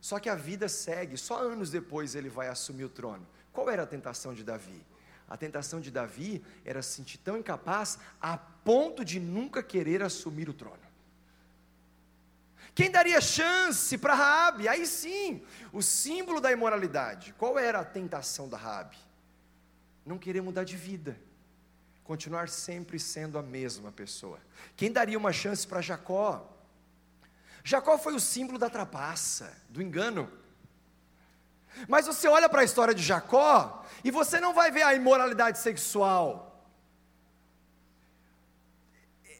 Só 0.00 0.18
que 0.18 0.28
a 0.28 0.34
vida 0.34 0.68
segue, 0.68 1.16
só 1.16 1.40
anos 1.40 1.70
depois 1.70 2.14
ele 2.14 2.28
vai 2.28 2.48
assumir 2.48 2.84
o 2.84 2.88
trono. 2.88 3.26
Qual 3.52 3.68
era 3.68 3.82
a 3.82 3.86
tentação 3.86 4.32
de 4.32 4.42
Davi? 4.42 4.84
A 5.28 5.36
tentação 5.36 5.80
de 5.80 5.90
Davi 5.90 6.42
era 6.64 6.80
se 6.82 6.94
sentir 6.94 7.18
tão 7.18 7.36
incapaz 7.36 7.98
a 8.20 8.38
ponto 8.38 9.04
de 9.04 9.18
nunca 9.18 9.62
querer 9.62 10.02
assumir 10.02 10.48
o 10.48 10.54
trono. 10.54 10.86
Quem 12.74 12.90
daria 12.90 13.20
chance 13.20 13.96
para 13.98 14.14
Raabe? 14.14 14.68
Aí 14.68 14.86
sim, 14.86 15.42
o 15.72 15.82
símbolo 15.82 16.40
da 16.40 16.52
imoralidade. 16.52 17.34
Qual 17.38 17.58
era 17.58 17.80
a 17.80 17.84
tentação 17.84 18.48
da 18.48 18.56
Raabe? 18.56 18.98
Não 20.04 20.18
querer 20.18 20.42
mudar 20.42 20.64
de 20.64 20.76
vida. 20.76 21.18
Continuar 22.06 22.48
sempre 22.48 23.00
sendo 23.00 23.36
a 23.36 23.42
mesma 23.42 23.90
pessoa. 23.90 24.38
Quem 24.76 24.92
daria 24.92 25.18
uma 25.18 25.32
chance 25.32 25.66
para 25.66 25.80
Jacó? 25.80 26.48
Jacó 27.64 27.98
foi 27.98 28.14
o 28.14 28.20
símbolo 28.20 28.60
da 28.60 28.70
trapaça, 28.70 29.52
do 29.68 29.82
engano. 29.82 30.30
Mas 31.88 32.06
você 32.06 32.28
olha 32.28 32.48
para 32.48 32.60
a 32.60 32.64
história 32.64 32.94
de 32.94 33.02
Jacó 33.02 33.84
e 34.04 34.12
você 34.12 34.38
não 34.38 34.54
vai 34.54 34.70
ver 34.70 34.82
a 34.82 34.94
imoralidade 34.94 35.58
sexual. 35.58 36.64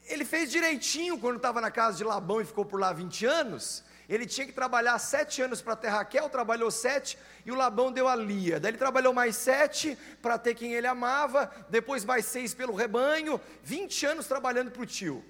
Ele 0.09 0.25
fez 0.25 0.51
direitinho 0.51 1.21
quando 1.21 1.37
estava 1.37 1.61
na 1.61 1.71
casa 1.71 1.97
de 1.99 2.03
Labão 2.03 2.41
e 2.41 2.45
ficou 2.45 2.65
por 2.65 2.81
lá 2.81 2.93
20 2.93 3.25
anos. 3.27 3.85
Ele 4.09 4.27
tinha 4.27 4.47
que 4.47 4.53
trabalhar 4.53 4.99
sete 4.99 5.43
anos 5.43 5.61
para 5.61 5.75
ter 5.77 5.89
Raquel, 5.89 6.29
trabalhou 6.29 6.71
sete, 6.71 7.19
e 7.45 7.51
o 7.51 7.55
Labão 7.55 7.91
deu 7.91 8.07
a 8.09 8.15
Lia. 8.15 8.61
Daí 8.61 8.71
ele 8.71 8.79
trabalhou 8.79 9.13
mais 9.13 9.37
sete 9.37 9.99
para 10.23 10.39
ter 10.39 10.55
quem 10.55 10.75
ele 10.75 10.87
amava, 10.87 11.51
depois 11.69 12.05
mais 12.05 12.25
seis 12.27 12.55
pelo 12.55 12.75
rebanho, 12.75 13.41
20 13.63 14.07
anos 14.07 14.27
trabalhando 14.27 14.71
para 14.71 14.83
o 14.83 14.87
tio. 14.87 15.25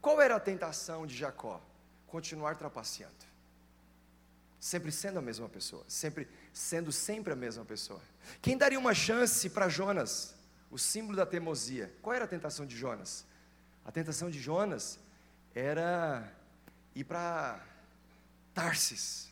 Qual 0.00 0.20
era 0.20 0.36
a 0.36 0.40
tentação 0.40 1.06
de 1.06 1.16
Jacó? 1.16 1.60
Continuar 2.06 2.56
trapaceando 2.56 3.28
sempre 4.60 4.90
sendo 4.90 5.18
a 5.18 5.22
mesma 5.22 5.48
pessoa, 5.48 5.84
sempre 5.86 6.28
sendo 6.52 6.90
sempre 6.90 7.32
a 7.32 7.36
mesma 7.36 7.64
pessoa. 7.64 8.00
Quem 8.42 8.56
daria 8.56 8.78
uma 8.78 8.94
chance 8.94 9.48
para 9.48 9.68
Jonas, 9.68 10.34
o 10.70 10.78
símbolo 10.78 11.16
da 11.16 11.24
teimosia? 11.24 11.92
Qual 12.02 12.14
era 12.14 12.24
a 12.24 12.28
tentação 12.28 12.66
de 12.66 12.76
Jonas? 12.76 13.24
A 13.84 13.92
tentação 13.92 14.28
de 14.28 14.38
Jonas 14.38 14.98
era 15.54 16.30
ir 17.00 17.04
para 17.04 17.64
Tarsis, 18.52 19.30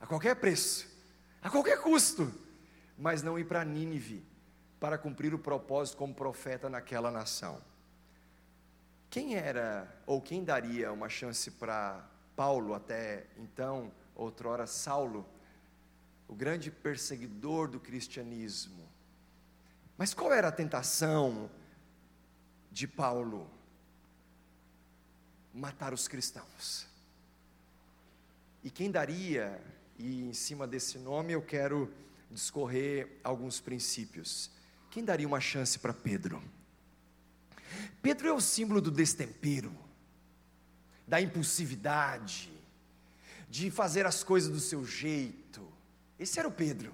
a 0.00 0.06
qualquer 0.06 0.34
preço, 0.36 0.88
a 1.42 1.50
qualquer 1.50 1.78
custo, 1.82 2.32
mas 2.96 3.22
não 3.22 3.38
ir 3.38 3.44
para 3.44 3.62
Nínive 3.66 4.24
para 4.80 4.96
cumprir 4.96 5.34
o 5.34 5.38
propósito 5.38 5.98
como 5.98 6.14
profeta 6.14 6.70
naquela 6.70 7.10
nação. 7.10 7.60
Quem 9.10 9.34
era 9.34 9.94
ou 10.06 10.22
quem 10.22 10.42
daria 10.42 10.90
uma 10.90 11.10
chance 11.10 11.50
para 11.50 12.02
Paulo 12.34 12.72
até 12.72 13.26
então 13.36 13.92
outrora 14.14 14.66
Saulo, 14.66 15.28
o 16.26 16.34
grande 16.34 16.70
perseguidor 16.70 17.68
do 17.68 17.78
cristianismo. 17.78 18.88
Mas 19.98 20.14
qual 20.14 20.32
era 20.32 20.48
a 20.48 20.52
tentação 20.52 21.50
de 22.70 22.88
Paulo? 22.88 23.50
Matar 25.52 25.92
os 25.92 26.08
cristãos. 26.08 26.90
E 28.62 28.70
quem 28.70 28.90
daria, 28.90 29.60
e 29.98 30.22
em 30.22 30.32
cima 30.32 30.66
desse 30.66 30.98
nome 30.98 31.32
eu 31.32 31.42
quero 31.42 31.92
discorrer 32.30 33.18
alguns 33.24 33.60
princípios. 33.60 34.50
Quem 34.90 35.04
daria 35.04 35.26
uma 35.26 35.40
chance 35.40 35.78
para 35.78 35.92
Pedro? 35.92 36.42
Pedro 38.00 38.28
é 38.28 38.32
o 38.32 38.40
símbolo 38.40 38.80
do 38.80 38.90
destempero, 38.90 39.74
da 41.06 41.20
impulsividade, 41.20 42.52
de 43.48 43.70
fazer 43.70 44.06
as 44.06 44.22
coisas 44.22 44.50
do 44.50 44.60
seu 44.60 44.84
jeito. 44.84 45.66
Esse 46.18 46.38
era 46.38 46.48
o 46.48 46.52
Pedro. 46.52 46.92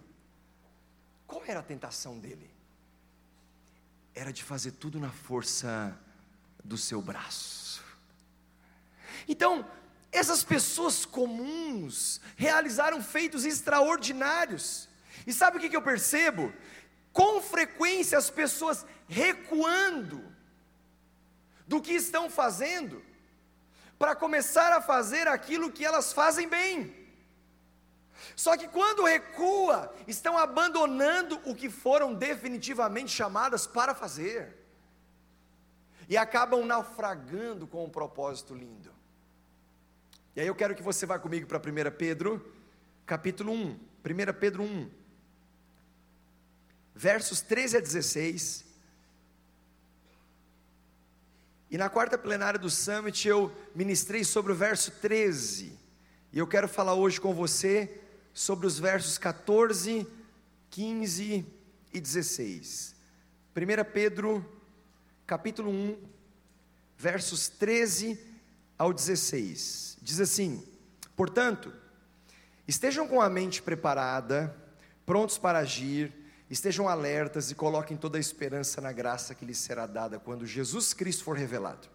Qual 1.26 1.42
era 1.46 1.60
a 1.60 1.62
tentação 1.62 2.18
dele? 2.18 2.50
Era 4.14 4.32
de 4.32 4.42
fazer 4.42 4.72
tudo 4.72 4.98
na 4.98 5.10
força 5.10 5.98
do 6.64 6.78
seu 6.78 7.02
braço. 7.02 7.82
Então, 9.28 9.68
essas 10.10 10.42
pessoas 10.42 11.04
comuns 11.04 12.20
realizaram 12.36 13.02
feitos 13.02 13.44
extraordinários. 13.44 14.88
E 15.26 15.32
sabe 15.32 15.58
o 15.58 15.60
que, 15.60 15.76
eu 15.76 15.82
percebo? 15.82 16.52
Com 17.12 17.42
frequência 17.42 18.16
as 18.16 18.30
pessoas 18.30 18.86
recuando 19.06 20.24
do 21.66 21.80
que 21.80 21.92
estão 21.92 22.30
fazendo, 22.30 23.04
para 23.98 24.14
começar 24.14 24.72
a 24.72 24.80
fazer 24.80 25.28
aquilo 25.28 25.70
que 25.70 25.84
elas 25.84 26.12
fazem 26.12 26.48
bem. 26.48 26.94
Só 28.34 28.56
que 28.56 28.68
quando 28.68 29.04
recua, 29.04 29.94
estão 30.06 30.38
abandonando 30.38 31.40
o 31.44 31.54
que 31.54 31.68
foram 31.68 32.14
definitivamente 32.14 33.10
chamadas 33.10 33.66
para 33.66 33.94
fazer. 33.94 34.56
E 36.08 36.16
acabam 36.16 36.64
naufragando 36.64 37.66
com 37.66 37.84
um 37.84 37.90
propósito 37.90 38.54
lindo. 38.54 38.97
E 40.38 40.40
aí 40.40 40.46
eu 40.46 40.54
quero 40.54 40.72
que 40.72 40.84
você 40.84 41.04
vá 41.04 41.18
comigo 41.18 41.48
para 41.48 41.58
1 41.58 41.96
Pedro, 41.96 42.54
capítulo 43.04 43.52
1. 43.52 43.70
1 43.72 43.78
Pedro 44.38 44.62
1. 44.62 44.88
versos 46.94 47.40
13 47.40 47.78
a 47.78 47.80
16. 47.80 48.64
E 51.68 51.76
na 51.76 51.88
quarta 51.88 52.16
plenária 52.16 52.56
do 52.56 52.70
Summit 52.70 53.26
eu 53.26 53.52
ministrei 53.74 54.22
sobre 54.22 54.52
o 54.52 54.54
verso 54.54 54.92
13. 54.92 55.76
E 56.32 56.38
eu 56.38 56.46
quero 56.46 56.68
falar 56.68 56.94
hoje 56.94 57.20
com 57.20 57.34
você 57.34 58.00
sobre 58.32 58.68
os 58.68 58.78
versos 58.78 59.18
14, 59.18 60.06
15 60.70 61.44
e 61.92 62.00
16. 62.00 62.94
1 63.56 63.92
Pedro, 63.92 64.48
capítulo 65.26 65.72
1, 65.72 65.98
versos 66.96 67.48
13 67.48 68.16
ao 68.78 68.92
16. 68.92 69.97
Diz 70.08 70.20
assim: 70.20 70.66
Portanto, 71.14 71.70
estejam 72.66 73.06
com 73.06 73.20
a 73.20 73.28
mente 73.28 73.60
preparada, 73.60 74.56
prontos 75.04 75.36
para 75.36 75.58
agir, 75.58 76.12
Estejam 76.50 76.88
alertas 76.88 77.50
e 77.50 77.54
coloquem 77.54 77.94
toda 77.94 78.16
a 78.16 78.20
esperança 78.20 78.80
na 78.80 78.90
graça 78.90 79.34
que 79.34 79.44
lhes 79.44 79.58
será 79.58 79.86
dada 79.86 80.18
quando 80.18 80.46
Jesus 80.46 80.94
Cristo 80.94 81.24
for 81.24 81.36
revelado. 81.36 81.86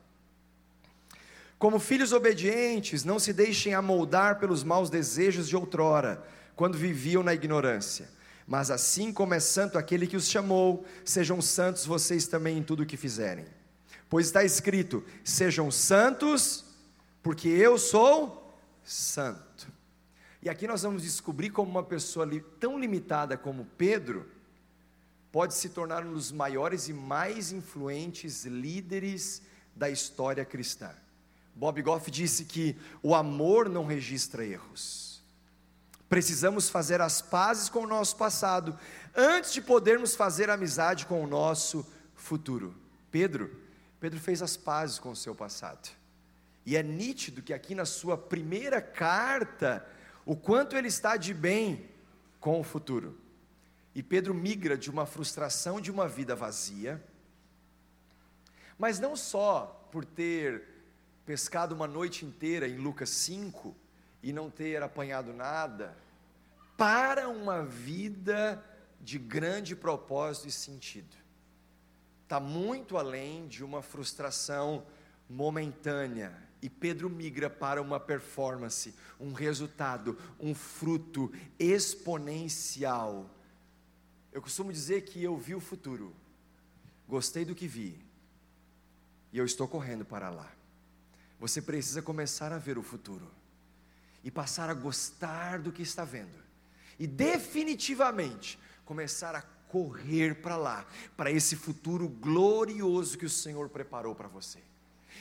Como 1.58 1.80
filhos 1.80 2.14
obedientes, 2.14 3.04
não 3.04 3.18
se 3.18 3.34
deixem 3.34 3.74
amoldar 3.74 4.38
pelos 4.38 4.64
maus 4.64 4.92
desejos 4.92 5.48
de 5.48 5.56
outrora, 5.56 6.24
quando 6.56 6.78
viviam 6.78 7.24
na 7.24 7.34
ignorância. 7.34 8.08
Mas 8.46 8.70
assim 8.70 9.12
como 9.12 9.34
é 9.34 9.40
santo 9.40 9.78
aquele 9.78 10.06
que 10.06 10.18
os 10.18 10.30
chamou, 10.30 10.86
sejam 11.04 11.42
santos 11.42 11.86
vocês 11.86 12.28
também 12.28 12.60
em 12.60 12.64
tudo 12.64 12.84
o 12.84 12.86
que 12.86 12.98
fizerem. 12.98 13.46
Pois 14.08 14.28
está 14.28 14.44
escrito: 14.44 15.04
sejam 15.24 15.72
santos, 15.72 16.64
porque 17.24 17.48
eu 17.48 17.80
sou 17.80 18.54
santo. 18.84 19.72
E 20.42 20.50
aqui 20.50 20.68
nós 20.68 20.84
vamos 20.84 21.04
descobrir 21.04 21.50
como 21.50 21.72
uma 21.72 21.84
pessoa 21.84 22.28
tão 22.60 22.78
limitada 22.78 23.38
como 23.38 23.66
Pedro 23.78 24.30
pode 25.32 25.56
se 25.56 25.70
tornar 25.70 26.06
um 26.06 26.14
dos 26.14 26.32
maiores 26.32 26.90
e 26.90 26.94
mais 26.94 27.52
influentes 27.52 28.46
líderes 28.46 29.42
da 29.74 29.90
história 29.90 30.44
cristã. 30.44 30.92
Bob 31.56 31.82
Goff 31.82 32.12
disse 32.12 32.46
que 32.46 32.78
o 33.02 33.16
amor 33.16 33.70
não 33.70 33.86
registra 33.86 34.46
erros. 34.46 35.24
Precisamos 36.10 36.70
fazer 36.70 37.02
as 37.02 37.22
pazes 37.22 37.70
com 37.70 37.80
o 37.80 37.88
nosso 37.88 38.18
passado 38.18 38.78
antes 39.16 39.54
de 39.54 39.62
podermos 39.62 40.14
fazer 40.14 40.50
amizade 40.50 41.06
com 41.06 41.24
o 41.24 41.28
nosso 41.28 41.86
futuro. 42.14 42.76
Pedro, 43.10 43.50
Pedro 44.00 44.20
fez 44.20 44.42
as 44.42 44.58
pazes 44.58 45.00
com 45.00 45.12
o 45.12 45.16
seu 45.16 45.34
passado. 45.34 46.03
E 46.66 46.78
é 46.78 46.84
nítido 46.84 47.42
que 47.42 47.54
aqui 47.54 47.76
na 47.76 47.86
sua 47.86 48.18
primeira 48.18 48.82
carta, 48.82 49.86
o 50.26 50.36
quanto 50.36 50.78
ele 50.78 50.88
está 50.88 51.18
de 51.18 51.34
bem 51.34 51.90
com 52.40 52.60
o 52.60 52.64
futuro. 52.64 53.18
E 53.96 54.02
Pedro 54.02 54.34
migra 54.34 54.78
de 54.78 54.90
uma 54.90 55.06
frustração 55.06 55.80
de 55.80 55.92
uma 55.92 56.08
vida 56.08 56.36
vazia, 56.36 57.04
mas 58.78 59.00
não 59.00 59.16
só 59.16 59.88
por 59.92 60.04
ter 60.04 60.64
pescado 61.26 61.76
uma 61.76 61.88
noite 61.88 62.26
inteira 62.26 62.68
em 62.68 62.78
Lucas 62.78 63.10
5 63.10 63.76
e 64.22 64.34
não 64.34 64.50
ter 64.50 64.82
apanhado 64.82 65.32
nada, 65.32 65.96
para 66.78 67.30
uma 67.30 67.64
vida 67.64 68.64
de 69.00 69.20
grande 69.20 69.76
propósito 69.76 70.48
e 70.48 70.52
sentido. 70.52 71.16
Está 72.24 72.40
muito 72.40 72.98
além 72.98 73.48
de 73.48 73.64
uma 73.64 73.82
frustração 73.82 74.86
momentânea. 75.30 76.34
E 76.64 76.70
Pedro 76.70 77.10
migra 77.10 77.48
para 77.50 77.80
uma 77.80 78.00
performance, 78.00 78.96
um 79.20 79.34
resultado, 79.34 80.18
um 80.40 80.56
fruto 80.56 81.32
exponencial 81.60 83.30
eu 84.34 84.42
costumo 84.42 84.74
dizer 84.74 85.04
que 85.04 85.24
eu 85.24 85.38
vi 85.38 85.54
o 85.54 85.60
futuro, 85.60 86.12
gostei 87.08 87.46
do 87.46 87.54
que 87.54 87.68
vi, 87.68 88.04
e 89.32 89.38
eu 89.38 89.46
estou 89.46 89.68
correndo 89.68 90.04
para 90.04 90.32
lá. 90.32 90.52
Você 91.40 91.62
precisa 91.62 92.02
começar 92.02 92.52
a 92.52 92.58
ver 92.58 92.78
o 92.78 92.84
futuro 92.84 93.30
e 94.24 94.32
passar 94.32 94.70
a 94.70 94.74
gostar 94.74 95.60
do 95.60 95.72
que 95.72 95.84
está 95.84 96.04
vendo, 96.04 96.36
e 96.98 97.06
definitivamente 97.06 98.58
começar 98.84 99.36
a 99.36 99.42
correr 99.42 100.42
para 100.42 100.58
lá, 100.58 100.86
para 101.16 101.30
esse 101.30 101.56
futuro 101.56 102.10
glorioso 102.10 103.18
que 103.18 103.26
o 103.26 103.30
Senhor 103.30 103.70
preparou 103.70 104.16
para 104.16 104.28
você. 104.28 104.60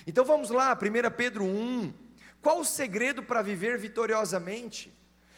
Então 0.07 0.25
vamos 0.25 0.51
lá, 0.51 0.73
1 0.73 1.11
Pedro 1.17 1.45
1. 1.45 1.93
Qual 2.41 2.61
o 2.61 2.65
segredo 2.65 3.23
para 3.23 3.43
viver 3.43 3.79
vitoriosamente? 3.79 4.93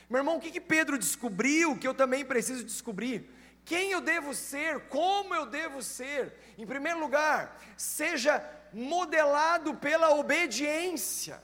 Meu 0.09 0.19
irmão, 0.19 0.37
o 0.37 0.41
que, 0.41 0.51
que 0.51 0.61
Pedro 0.61 0.99
descobriu 0.99 1.77
que 1.77 1.87
eu 1.87 1.95
também 1.95 2.25
preciso 2.25 2.65
descobrir? 2.65 3.31
Quem 3.65 3.93
eu 3.93 4.01
devo 4.01 4.35
ser? 4.35 4.81
Como 4.89 5.35
eu 5.35 5.47
devo 5.47 5.83
ser? 5.83 6.35
Em 6.59 6.67
primeiro 6.67 7.01
lugar, 7.01 7.61
seja 7.77 8.43
modelado 8.73 9.75
pela 9.75 10.11
obediência. 10.15 11.43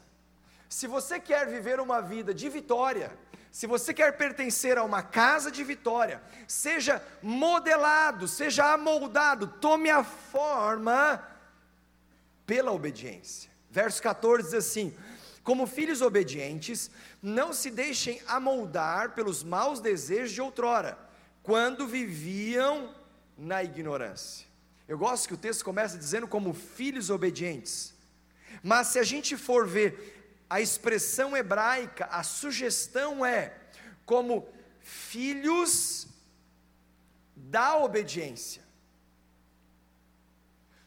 Se 0.68 0.86
você 0.86 1.18
quer 1.18 1.46
viver 1.46 1.80
uma 1.80 2.00
vida 2.00 2.32
de 2.32 2.48
vitória, 2.48 3.16
se 3.50 3.66
você 3.66 3.92
quer 3.92 4.16
pertencer 4.16 4.78
a 4.78 4.84
uma 4.84 5.02
casa 5.02 5.50
de 5.50 5.64
vitória, 5.64 6.22
seja 6.46 7.02
modelado, 7.22 8.28
seja 8.28 8.72
amoldado, 8.72 9.48
tome 9.60 9.90
a 9.90 10.04
forma 10.04 11.26
pela 12.50 12.72
obediência. 12.72 13.48
Verso 13.70 14.02
14 14.02 14.42
diz 14.42 14.54
assim: 14.54 14.92
Como 15.44 15.68
filhos 15.68 16.02
obedientes, 16.02 16.90
não 17.22 17.52
se 17.52 17.70
deixem 17.70 18.20
amoldar 18.26 19.14
pelos 19.14 19.44
maus 19.44 19.78
desejos 19.78 20.32
de 20.32 20.40
outrora 20.40 20.98
quando 21.44 21.86
viviam 21.86 22.92
na 23.38 23.62
ignorância. 23.62 24.48
Eu 24.88 24.98
gosto 24.98 25.28
que 25.28 25.34
o 25.34 25.36
texto 25.36 25.64
começa 25.64 25.96
dizendo 25.96 26.26
como 26.26 26.52
filhos 26.52 27.08
obedientes. 27.08 27.94
Mas 28.64 28.88
se 28.88 28.98
a 28.98 29.04
gente 29.04 29.36
for 29.36 29.64
ver 29.64 30.34
a 30.50 30.60
expressão 30.60 31.36
hebraica, 31.36 32.06
a 32.06 32.24
sugestão 32.24 33.24
é 33.24 33.54
como 34.04 34.48
filhos 34.80 36.08
da 37.36 37.76
obediência. 37.76 38.69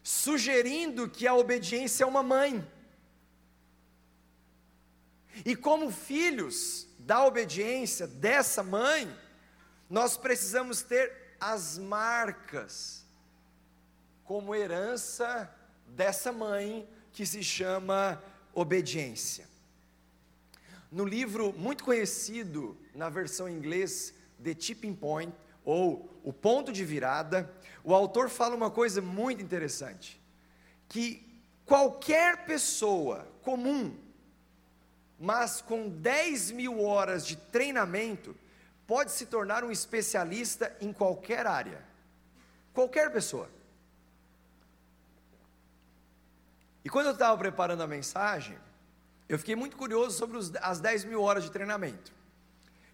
Sugerindo 0.04 1.08
que 1.08 1.26
a 1.26 1.34
obediência 1.34 2.04
é 2.04 2.06
uma 2.06 2.22
mãe. 2.22 2.62
E 5.46 5.56
como 5.56 5.90
filhos 5.90 6.86
da 6.98 7.24
obediência 7.24 8.06
dessa 8.06 8.62
mãe, 8.62 9.10
nós 9.88 10.18
precisamos 10.18 10.82
ter 10.82 11.36
as 11.40 11.78
marcas 11.78 13.02
como 14.24 14.54
herança 14.54 15.50
dessa 15.86 16.30
mãe 16.30 16.86
que 17.10 17.24
se 17.24 17.42
chama 17.42 18.22
obediência. 18.52 19.48
No 20.92 21.06
livro 21.06 21.50
muito 21.54 21.82
conhecido 21.82 22.76
na 22.94 23.08
versão 23.08 23.48
em 23.48 23.56
inglês, 23.56 24.12
The 24.42 24.52
Tipping 24.52 24.94
Point, 24.94 25.34
ou 25.64 26.10
O 26.22 26.32
Ponto 26.32 26.72
de 26.72 26.84
Virada, 26.84 27.50
o 27.82 27.94
autor 27.94 28.28
fala 28.28 28.54
uma 28.54 28.70
coisa 28.70 29.00
muito 29.00 29.42
interessante: 29.42 30.20
que 30.88 31.26
qualquer 31.64 32.44
pessoa 32.44 33.26
comum, 33.42 33.96
mas 35.18 35.60
com 35.60 35.88
10 35.88 36.50
mil 36.50 36.82
horas 36.82 37.26
de 37.26 37.36
treinamento, 37.36 38.36
pode 38.86 39.12
se 39.12 39.26
tornar 39.26 39.64
um 39.64 39.70
especialista 39.70 40.74
em 40.80 40.92
qualquer 40.92 41.46
área. 41.46 41.82
Qualquer 42.72 43.10
pessoa. 43.12 43.48
E 46.84 46.88
quando 46.90 47.06
eu 47.06 47.12
estava 47.12 47.36
preparando 47.38 47.82
a 47.82 47.86
mensagem, 47.86 48.58
eu 49.28 49.38
fiquei 49.38 49.56
muito 49.56 49.76
curioso 49.76 50.18
sobre 50.18 50.36
os, 50.36 50.54
as 50.56 50.80
10 50.80 51.04
mil 51.04 51.22
horas 51.22 51.44
de 51.44 51.50
treinamento. 51.50 52.12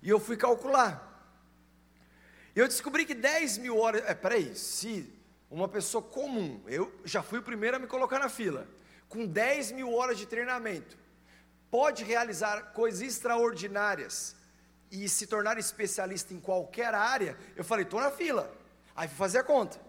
E 0.00 0.08
eu 0.08 0.20
fui 0.20 0.36
calcular. 0.36 1.09
E 2.54 2.58
eu 2.58 2.66
descobri 2.66 3.04
que 3.04 3.14
10 3.14 3.58
mil 3.58 3.78
horas. 3.78 4.02
É, 4.06 4.14
peraí, 4.14 4.54
se 4.56 5.12
uma 5.50 5.68
pessoa 5.68 6.02
comum, 6.02 6.62
eu 6.66 6.92
já 7.04 7.22
fui 7.22 7.38
o 7.38 7.42
primeiro 7.42 7.76
a 7.76 7.80
me 7.80 7.86
colocar 7.86 8.18
na 8.18 8.28
fila, 8.28 8.68
com 9.08 9.26
10 9.26 9.72
mil 9.72 9.92
horas 9.92 10.18
de 10.18 10.26
treinamento, 10.26 10.96
pode 11.70 12.04
realizar 12.04 12.72
coisas 12.72 13.00
extraordinárias 13.00 14.36
e 14.90 15.08
se 15.08 15.26
tornar 15.26 15.58
especialista 15.58 16.34
em 16.34 16.40
qualquer 16.40 16.94
área, 16.94 17.36
eu 17.56 17.64
falei, 17.64 17.84
estou 17.84 18.00
na 18.00 18.10
fila. 18.10 18.52
Aí 18.94 19.06
fui 19.06 19.16
fazer 19.16 19.38
a 19.38 19.44
conta. 19.44 19.80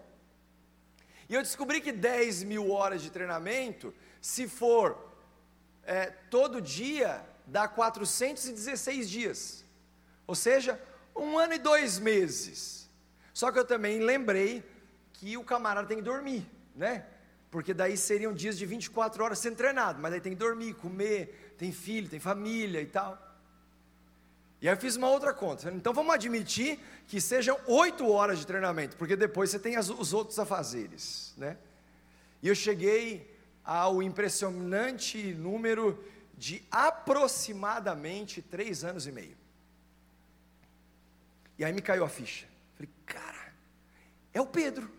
E 1.28 1.34
eu 1.34 1.42
descobri 1.42 1.80
que 1.80 1.90
10 1.90 2.44
mil 2.44 2.70
horas 2.70 3.02
de 3.02 3.10
treinamento, 3.10 3.92
se 4.20 4.46
for 4.46 5.12
é, 5.84 6.06
todo 6.30 6.60
dia, 6.60 7.24
dá 7.46 7.66
416 7.66 9.10
dias. 9.10 9.64
Ou 10.26 10.34
seja, 10.34 10.80
um 11.14 11.38
ano 11.38 11.54
e 11.54 11.58
dois 11.58 11.98
meses. 11.98 12.88
Só 13.32 13.50
que 13.50 13.58
eu 13.58 13.64
também 13.64 14.00
lembrei 14.00 14.62
que 15.12 15.36
o 15.36 15.44
camarada 15.44 15.86
tem 15.86 15.98
que 15.98 16.02
dormir, 16.02 16.46
né? 16.74 17.06
Porque 17.50 17.74
daí 17.74 17.96
seriam 17.96 18.32
dias 18.32 18.56
de 18.56 18.64
24 18.64 19.22
horas 19.22 19.38
sendo 19.38 19.56
treinado, 19.56 20.00
mas 20.00 20.12
aí 20.12 20.20
tem 20.20 20.32
que 20.32 20.38
dormir, 20.38 20.74
comer, 20.74 21.54
tem 21.58 21.70
filho, 21.70 22.08
tem 22.08 22.18
família 22.18 22.80
e 22.80 22.86
tal. 22.86 23.18
E 24.60 24.68
aí 24.68 24.74
eu 24.74 24.80
fiz 24.80 24.96
uma 24.96 25.08
outra 25.08 25.34
conta. 25.34 25.70
Então 25.70 25.92
vamos 25.92 26.14
admitir 26.14 26.78
que 27.06 27.20
sejam 27.20 27.58
oito 27.66 28.08
horas 28.08 28.38
de 28.38 28.46
treinamento, 28.46 28.96
porque 28.96 29.16
depois 29.16 29.50
você 29.50 29.58
tem 29.58 29.76
as, 29.76 29.90
os 29.90 30.12
outros 30.12 30.38
afazeres, 30.38 31.34
né? 31.36 31.58
E 32.42 32.48
eu 32.48 32.54
cheguei 32.54 33.30
ao 33.64 34.02
impressionante 34.02 35.34
número 35.34 36.02
de 36.36 36.62
aproximadamente 36.70 38.40
três 38.42 38.82
anos 38.82 39.06
e 39.06 39.12
meio. 39.12 39.36
E 41.58 41.64
aí 41.64 41.72
me 41.72 41.82
caiu 41.82 42.04
a 42.04 42.08
ficha. 42.08 42.46
Falei, 42.74 42.90
cara, 43.06 43.52
é 44.32 44.40
o 44.40 44.46
Pedro. 44.46 44.90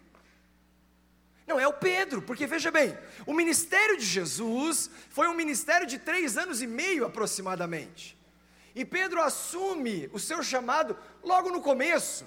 Não, 1.45 1.60
é 1.60 1.68
o 1.68 1.74
Pedro, 1.74 2.22
porque 2.22 2.47
veja 2.47 2.72
bem, 2.72 2.97
o 3.26 3.34
ministério 3.34 3.97
de 3.97 4.06
Jesus 4.06 4.89
foi 5.10 5.28
um 5.28 5.34
ministério 5.34 5.86
de 5.86 5.99
três 5.99 6.38
anos 6.38 6.62
e 6.62 6.68
meio 6.68 7.06
aproximadamente. 7.06 8.18
E 8.74 8.86
Pedro 8.86 9.22
assume 9.22 10.10
o 10.14 10.20
seu 10.20 10.41
chamado 10.41 10.97
logo 11.22 11.51
no 11.51 11.62
começo. 11.62 12.26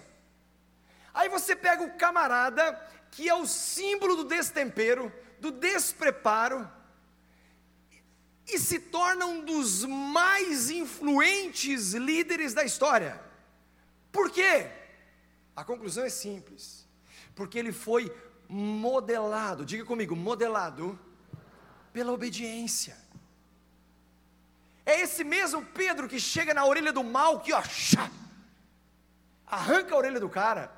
Aí 1.14 1.28
você 1.28 1.56
pega 1.56 1.82
o 1.82 1.96
camarada, 1.96 2.78
que 3.10 3.28
é 3.28 3.34
o 3.34 3.46
símbolo 3.46 4.16
do 4.16 4.24
destempero, 4.24 5.12
do 5.40 5.50
despreparo, 5.50 6.70
e 8.46 8.58
se 8.58 8.78
torna 8.78 9.26
um 9.26 9.44
dos 9.44 9.84
mais 9.84 10.70
influentes 10.70 11.94
líderes 11.94 12.54
da 12.54 12.62
história. 12.62 13.20
Por 14.16 14.30
quê? 14.30 14.70
A 15.54 15.62
conclusão 15.62 16.02
é 16.02 16.08
simples. 16.08 16.88
Porque 17.34 17.58
ele 17.58 17.70
foi 17.70 18.10
modelado, 18.48 19.66
diga 19.66 19.84
comigo, 19.84 20.16
modelado 20.16 20.98
pela 21.92 22.12
obediência. 22.12 22.96
É 24.86 25.02
esse 25.02 25.22
mesmo 25.22 25.62
Pedro 25.66 26.08
que 26.08 26.18
chega 26.18 26.54
na 26.54 26.64
orelha 26.64 26.94
do 26.94 27.04
mal, 27.04 27.40
que 27.40 27.52
ó, 27.52 27.62
chá, 27.62 28.10
arranca 29.46 29.94
a 29.94 29.98
orelha 29.98 30.18
do 30.18 30.30
cara. 30.30 30.74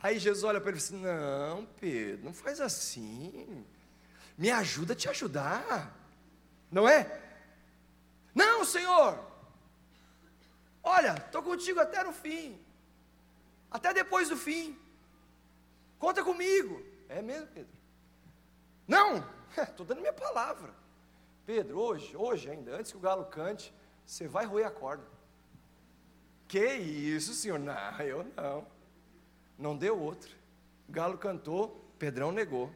Aí 0.00 0.16
Jesus 0.20 0.44
olha 0.44 0.60
para 0.60 0.70
ele 0.70 0.78
e 0.78 0.80
diz: 0.80 0.92
assim, 0.92 1.02
Não, 1.02 1.66
Pedro, 1.80 2.24
não 2.26 2.32
faz 2.32 2.60
assim. 2.60 3.66
Me 4.38 4.48
ajuda 4.48 4.92
a 4.92 4.96
te 4.96 5.08
ajudar. 5.08 5.92
Não 6.70 6.88
é? 6.88 7.20
Não, 8.32 8.64
Senhor. 8.64 9.31
Olha, 10.82 11.14
estou 11.14 11.42
contigo 11.42 11.80
até 11.80 12.02
no 12.02 12.12
fim. 12.12 12.60
Até 13.70 13.94
depois 13.94 14.28
do 14.28 14.36
fim. 14.36 14.78
Conta 15.98 16.22
comigo. 16.24 16.82
É 17.08 17.22
mesmo, 17.22 17.46
Pedro? 17.48 17.72
Não, 18.86 19.24
estou 19.56 19.86
dando 19.86 20.00
minha 20.00 20.12
palavra. 20.12 20.74
Pedro, 21.46 21.78
hoje, 21.78 22.16
hoje 22.16 22.50
ainda, 22.50 22.76
antes 22.76 22.92
que 22.92 22.98
o 22.98 23.00
galo 23.00 23.24
cante, 23.26 23.72
você 24.06 24.26
vai 24.26 24.44
roer 24.44 24.66
a 24.66 24.70
corda. 24.70 25.04
Que 26.48 26.74
isso, 26.74 27.34
senhor? 27.34 27.58
Não, 27.58 27.74
eu 28.00 28.24
não. 28.36 28.66
Não 29.58 29.76
deu 29.76 29.98
outro. 29.98 30.36
Galo 30.88 31.16
cantou, 31.16 31.82
Pedrão 31.98 32.32
negou. 32.32 32.70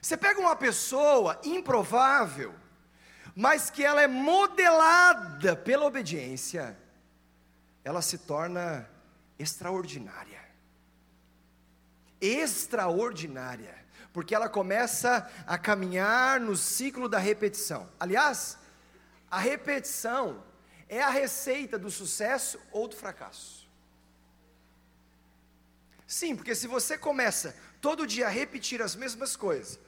Você 0.00 0.16
pega 0.18 0.38
uma 0.38 0.54
pessoa 0.54 1.40
improvável, 1.42 2.54
mas 3.34 3.70
que 3.70 3.84
ela 3.84 4.02
é 4.02 4.06
modelada 4.06 5.56
pela 5.56 5.84
obediência, 5.84 6.76
ela 7.82 8.00
se 8.00 8.18
torna 8.18 8.88
extraordinária. 9.38 10.42
Extraordinária, 12.20 13.74
porque 14.12 14.34
ela 14.34 14.48
começa 14.48 15.30
a 15.46 15.58
caminhar 15.58 16.40
no 16.40 16.56
ciclo 16.56 17.08
da 17.08 17.18
repetição. 17.18 17.88
Aliás, 17.98 18.56
a 19.30 19.38
repetição 19.38 20.42
é 20.88 21.02
a 21.02 21.10
receita 21.10 21.76
do 21.76 21.90
sucesso 21.90 22.58
ou 22.70 22.86
do 22.86 22.94
fracasso. 22.94 23.68
Sim, 26.06 26.36
porque 26.36 26.54
se 26.54 26.68
você 26.68 26.96
começa 26.96 27.56
todo 27.80 28.06
dia 28.06 28.26
a 28.26 28.30
repetir 28.30 28.80
as 28.80 28.94
mesmas 28.94 29.34
coisas, 29.34 29.78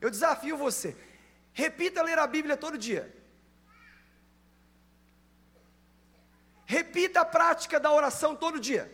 eu 0.00 0.10
desafio 0.10 0.56
você, 0.56 0.96
repita 1.62 2.02
ler 2.02 2.18
a 2.18 2.26
Bíblia 2.26 2.56
todo 2.64 2.76
dia. 2.76 3.04
Repita 6.66 7.22
a 7.22 7.24
prática 7.24 7.80
da 7.80 7.90
oração 7.90 8.36
todo 8.36 8.60
dia. 8.60 8.84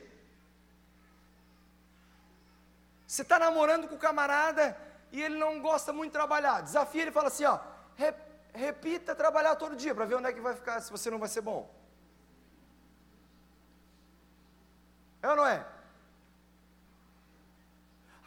Você 3.06 3.22
está 3.22 3.38
namorando 3.46 3.88
com 3.88 3.96
o 3.96 4.04
camarada 4.06 4.64
e 5.10 5.20
ele 5.20 5.36
não 5.36 5.60
gosta 5.60 5.92
muito 5.92 6.12
de 6.12 6.18
trabalhar. 6.20 6.60
Desafia 6.60 7.02
ele 7.02 7.10
e 7.10 7.18
fala 7.18 7.28
assim: 7.28 7.44
ó, 7.44 7.58
repita 8.54 9.14
trabalhar 9.14 9.56
todo 9.56 9.74
dia 9.74 9.94
para 9.94 10.04
ver 10.04 10.14
onde 10.14 10.28
é 10.28 10.32
que 10.32 10.40
vai 10.48 10.54
ficar, 10.54 10.80
se 10.80 10.90
você 10.90 11.10
não 11.10 11.18
vai 11.18 11.28
ser 11.28 11.40
bom. 11.40 11.62
É 15.20 15.28
ou 15.30 15.36
não 15.36 15.46
é? 15.46 15.66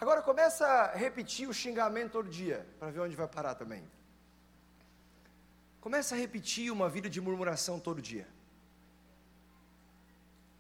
Agora 0.02 0.22
começa 0.22 0.68
a 0.68 0.94
repetir 0.94 1.48
o 1.48 1.54
xingamento 1.54 2.12
todo 2.12 2.30
dia, 2.30 2.68
para 2.80 2.92
ver 2.92 3.00
onde 3.00 3.16
vai 3.16 3.28
parar 3.28 3.56
também. 3.56 3.95
Começa 5.86 6.16
a 6.16 6.18
repetir 6.18 6.72
uma 6.72 6.90
vida 6.90 7.08
de 7.08 7.22
murmuração 7.22 7.80
todo 7.80 8.02
dia. 8.02 8.28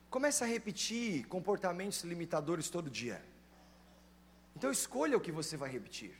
Começa 0.07 0.45
a 0.45 0.47
repetir 0.47 1.25
comportamentos 1.25 2.03
limitadores 2.03 2.69
todo 2.69 2.91
dia. 2.91 3.19
Então 4.55 4.69
escolha 4.69 5.17
o 5.17 5.19
que 5.19 5.31
você 5.31 5.57
vai 5.57 5.71
repetir. 5.71 6.15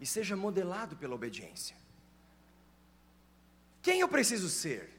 E 0.00 0.06
seja 0.06 0.34
modelado 0.34 0.96
pela 0.96 1.14
obediência. 1.14 1.76
Quem 3.82 4.00
eu 4.00 4.08
preciso 4.08 4.48
ser? 4.48 4.98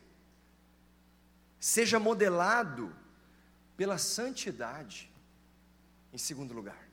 Seja 1.60 1.98
modelado 2.00 2.96
pela 3.76 3.98
santidade, 3.98 5.12
em 6.14 6.20
segundo 6.20 6.54
lugar. 6.54 6.88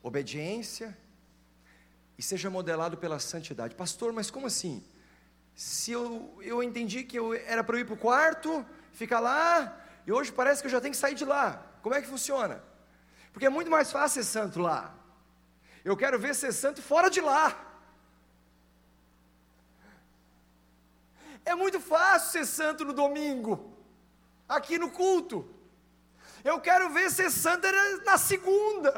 Obediência 0.00 0.96
e 2.20 2.22
seja 2.22 2.50
modelado 2.50 2.98
pela 2.98 3.18
santidade. 3.18 3.74
Pastor, 3.74 4.12
mas 4.12 4.30
como 4.30 4.46
assim? 4.46 4.84
Se 5.54 5.90
eu, 5.90 6.38
eu 6.42 6.62
entendi 6.62 7.02
que 7.02 7.18
eu 7.18 7.32
era 7.32 7.64
para 7.64 7.76
eu 7.76 7.80
ir 7.80 7.86
para 7.86 7.94
o 7.94 7.96
quarto, 7.96 8.50
ficar 8.92 9.20
lá, 9.20 9.82
e 10.06 10.12
hoje 10.12 10.30
parece 10.30 10.60
que 10.60 10.66
eu 10.66 10.70
já 10.70 10.82
tenho 10.82 10.92
que 10.92 11.00
sair 11.00 11.14
de 11.14 11.24
lá. 11.24 11.64
Como 11.80 11.94
é 11.94 12.02
que 12.02 12.06
funciona? 12.06 12.62
Porque 13.32 13.46
é 13.46 13.48
muito 13.48 13.70
mais 13.70 13.90
fácil 13.90 14.22
ser 14.22 14.28
santo 14.28 14.60
lá. 14.60 14.94
Eu 15.82 15.96
quero 15.96 16.18
ver 16.18 16.34
ser 16.34 16.52
santo 16.52 16.82
fora 16.82 17.08
de 17.08 17.22
lá. 17.22 17.58
É 21.42 21.54
muito 21.54 21.80
fácil 21.80 22.32
ser 22.32 22.44
santo 22.44 22.84
no 22.84 22.92
domingo, 22.92 23.74
aqui 24.46 24.76
no 24.76 24.90
culto. 24.90 25.48
Eu 26.44 26.60
quero 26.60 26.90
ver 26.90 27.10
ser 27.10 27.30
santo 27.30 27.66
na 28.04 28.18
segunda, 28.18 28.92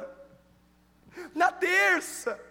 na 1.32 1.52
terça. 1.52 2.50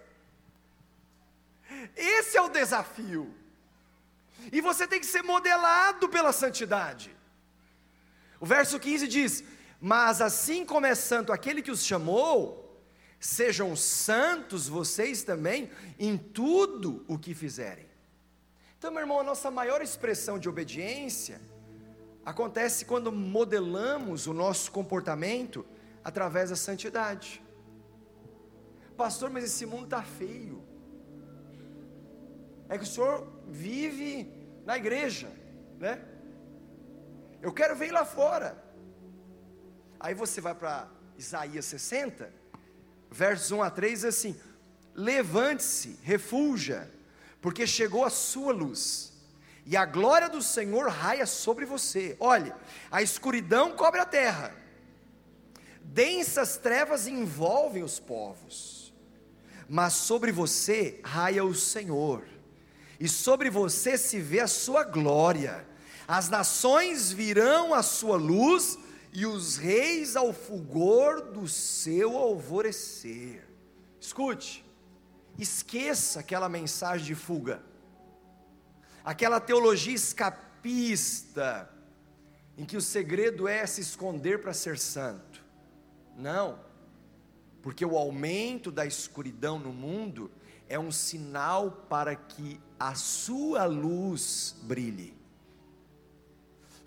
Esse 1.96 2.36
é 2.36 2.42
o 2.42 2.48
desafio. 2.48 3.34
E 4.50 4.60
você 4.60 4.86
tem 4.86 5.00
que 5.00 5.06
ser 5.06 5.22
modelado 5.22 6.08
pela 6.08 6.32
santidade. 6.32 7.14
O 8.40 8.46
verso 8.46 8.78
15 8.78 9.06
diz: 9.06 9.44
Mas 9.80 10.20
assim 10.20 10.64
como 10.64 10.86
é 10.86 10.94
santo 10.94 11.32
aquele 11.32 11.62
que 11.62 11.70
os 11.70 11.84
chamou, 11.84 12.82
sejam 13.20 13.76
santos 13.76 14.68
vocês 14.68 15.22
também 15.22 15.70
em 15.98 16.16
tudo 16.18 17.04
o 17.06 17.18
que 17.18 17.34
fizerem. 17.34 17.86
Então, 18.76 18.90
meu 18.90 19.00
irmão, 19.00 19.20
a 19.20 19.24
nossa 19.24 19.48
maior 19.48 19.80
expressão 19.80 20.40
de 20.40 20.48
obediência 20.48 21.40
acontece 22.24 22.84
quando 22.84 23.12
modelamos 23.12 24.26
o 24.26 24.32
nosso 24.32 24.72
comportamento 24.72 25.64
através 26.02 26.50
da 26.50 26.56
santidade. 26.56 27.40
Pastor, 28.96 29.30
mas 29.30 29.44
esse 29.44 29.64
mundo 29.66 29.84
está 29.84 30.02
feio. 30.02 30.71
É 32.72 32.78
que 32.78 32.84
o 32.84 32.86
senhor 32.86 33.30
vive 33.48 34.32
na 34.64 34.78
igreja, 34.78 35.30
né? 35.78 36.02
Eu 37.42 37.52
quero 37.52 37.76
ver 37.76 37.92
lá 37.92 38.02
fora. 38.02 38.56
Aí 40.00 40.14
você 40.14 40.40
vai 40.40 40.54
para 40.54 40.88
Isaías 41.18 41.66
60, 41.66 42.32
versos 43.10 43.52
1 43.52 43.62
a 43.62 43.70
3, 43.70 44.06
assim: 44.06 44.40
Levante-se, 44.94 45.98
refulja 46.02 46.90
porque 47.42 47.66
chegou 47.66 48.06
a 48.06 48.10
sua 48.10 48.54
luz, 48.54 49.12
e 49.66 49.76
a 49.76 49.84
glória 49.84 50.30
do 50.30 50.40
Senhor 50.40 50.88
raia 50.88 51.26
sobre 51.26 51.66
você. 51.66 52.16
Olhe, 52.18 52.54
a 52.90 53.02
escuridão 53.02 53.76
cobre 53.76 54.00
a 54.00 54.06
terra, 54.06 54.54
densas 55.82 56.56
trevas 56.56 57.06
envolvem 57.06 57.82
os 57.82 58.00
povos, 58.00 58.94
mas 59.68 59.92
sobre 59.92 60.32
você 60.32 61.00
raia 61.04 61.44
o 61.44 61.54
Senhor, 61.54 62.24
e 63.02 63.08
sobre 63.08 63.50
você 63.50 63.98
se 63.98 64.20
vê 64.20 64.38
a 64.38 64.46
sua 64.46 64.84
glória. 64.84 65.66
As 66.06 66.28
nações 66.28 67.10
virão 67.10 67.74
à 67.74 67.82
sua 67.82 68.16
luz, 68.16 68.78
e 69.12 69.26
os 69.26 69.56
reis 69.56 70.14
ao 70.14 70.32
fulgor 70.32 71.20
do 71.32 71.48
seu 71.48 72.16
alvorecer. 72.16 73.44
Escute, 74.00 74.64
Esqueça 75.36 76.20
aquela 76.20 76.48
mensagem 76.48 77.04
de 77.04 77.16
fuga. 77.16 77.60
aquela 79.04 79.40
teologia 79.40 79.96
escapista, 79.96 81.68
em 82.56 82.64
que 82.64 82.76
o 82.76 82.80
segredo 82.80 83.48
é 83.48 83.66
se 83.66 83.80
esconder 83.80 84.40
para 84.40 84.52
ser 84.52 84.78
santo. 84.78 85.44
Não, 86.16 86.60
porque 87.60 87.84
o 87.84 87.98
aumento 87.98 88.70
da 88.70 88.86
escuridão 88.86 89.58
no 89.58 89.72
mundo 89.72 90.30
é 90.72 90.78
um 90.78 90.90
sinal 90.90 91.70
para 91.70 92.16
que 92.16 92.58
a 92.80 92.94
sua 92.94 93.66
luz 93.66 94.56
brilhe. 94.62 95.14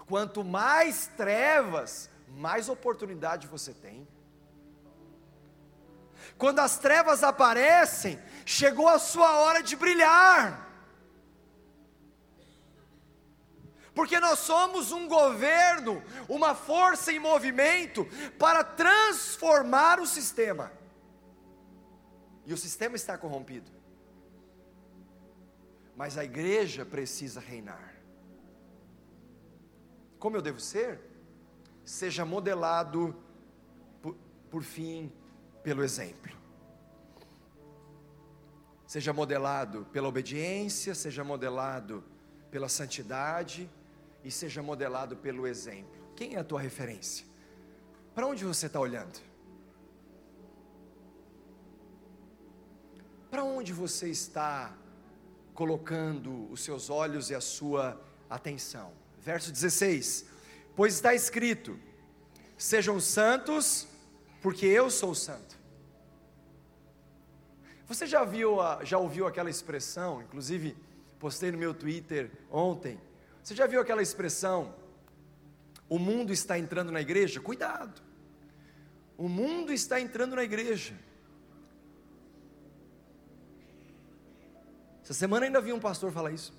Quanto 0.07 0.43
mais 0.43 1.05
trevas, 1.15 2.09
mais 2.29 2.67
oportunidade 2.67 3.45
você 3.45 3.75
tem. 3.75 4.07
Quando 6.35 6.61
as 6.61 6.79
trevas 6.79 7.21
aparecem, 7.23 8.19
chegou 8.43 8.87
a 8.87 8.97
sua 8.97 9.37
hora 9.37 9.61
de 9.61 9.75
brilhar. 9.75 10.67
Porque 13.93 14.19
nós 14.19 14.39
somos 14.39 14.91
um 14.91 15.07
governo, 15.07 16.03
uma 16.27 16.55
força 16.55 17.13
em 17.13 17.19
movimento 17.19 18.03
para 18.39 18.63
transformar 18.63 19.99
o 19.99 20.07
sistema. 20.07 20.71
E 22.47 22.51
o 22.51 22.57
sistema 22.57 22.95
está 22.95 23.15
corrompido. 23.15 23.74
Mas 25.95 26.17
a 26.17 26.23
igreja 26.23 26.85
precisa 26.85 27.39
reinar. 27.39 27.95
Como 30.19 30.35
eu 30.35 30.41
devo 30.41 30.59
ser? 30.59 30.99
Seja 31.83 32.25
modelado, 32.25 33.15
por, 34.01 34.15
por 34.49 34.63
fim, 34.63 35.11
pelo 35.63 35.83
exemplo. 35.83 36.35
Seja 38.85 39.13
modelado 39.13 39.85
pela 39.91 40.07
obediência, 40.07 40.93
seja 40.93 41.23
modelado 41.23 42.03
pela 42.51 42.69
santidade 42.69 43.69
e 44.23 44.31
seja 44.31 44.61
modelado 44.61 45.15
pelo 45.17 45.47
exemplo. 45.47 46.13
Quem 46.15 46.35
é 46.35 46.39
a 46.39 46.43
tua 46.43 46.59
referência? 46.61 47.25
Para 48.13 48.27
onde 48.27 48.45
você 48.45 48.67
está 48.67 48.79
olhando? 48.79 49.19
Para 53.29 53.43
onde 53.43 53.73
você 53.73 54.09
está 54.09 54.73
colocando 55.55 56.51
os 56.51 56.61
seus 56.61 56.89
olhos 56.91 57.31
e 57.31 57.35
a 57.35 57.41
sua 57.41 57.99
atenção? 58.29 58.91
Verso 59.19 59.51
16: 59.51 60.25
Pois 60.75 60.93
está 60.93 61.15
escrito: 61.15 61.79
Sejam 62.57 62.99
santos, 62.99 63.87
porque 64.41 64.67
eu 64.67 64.91
sou 64.91 65.15
santo. 65.15 65.55
Você 67.87 68.05
já 68.05 68.23
viu, 68.23 68.57
já 68.83 68.97
ouviu 68.97 69.25
aquela 69.25 69.49
expressão? 69.49 70.21
Inclusive, 70.21 70.75
postei 71.19 71.51
no 71.51 71.57
meu 71.57 71.73
Twitter 71.73 72.31
ontem. 72.51 72.99
Você 73.41 73.55
já 73.55 73.65
viu 73.65 73.79
aquela 73.79 74.01
expressão? 74.01 74.75
O 75.87 75.99
mundo 75.99 76.33
está 76.33 76.57
entrando 76.57 76.91
na 76.91 76.99
igreja? 76.99 77.39
Cuidado. 77.39 78.01
O 79.17 79.29
mundo 79.29 79.71
está 79.71 80.01
entrando 80.01 80.35
na 80.35 80.43
igreja. 80.43 80.95
Essa 85.05 85.13
semana 85.13 85.45
ainda 85.45 85.61
vi 85.61 85.71
um 85.71 85.79
pastor 85.79 86.11
falar 86.11 86.33
isso. 86.33 86.53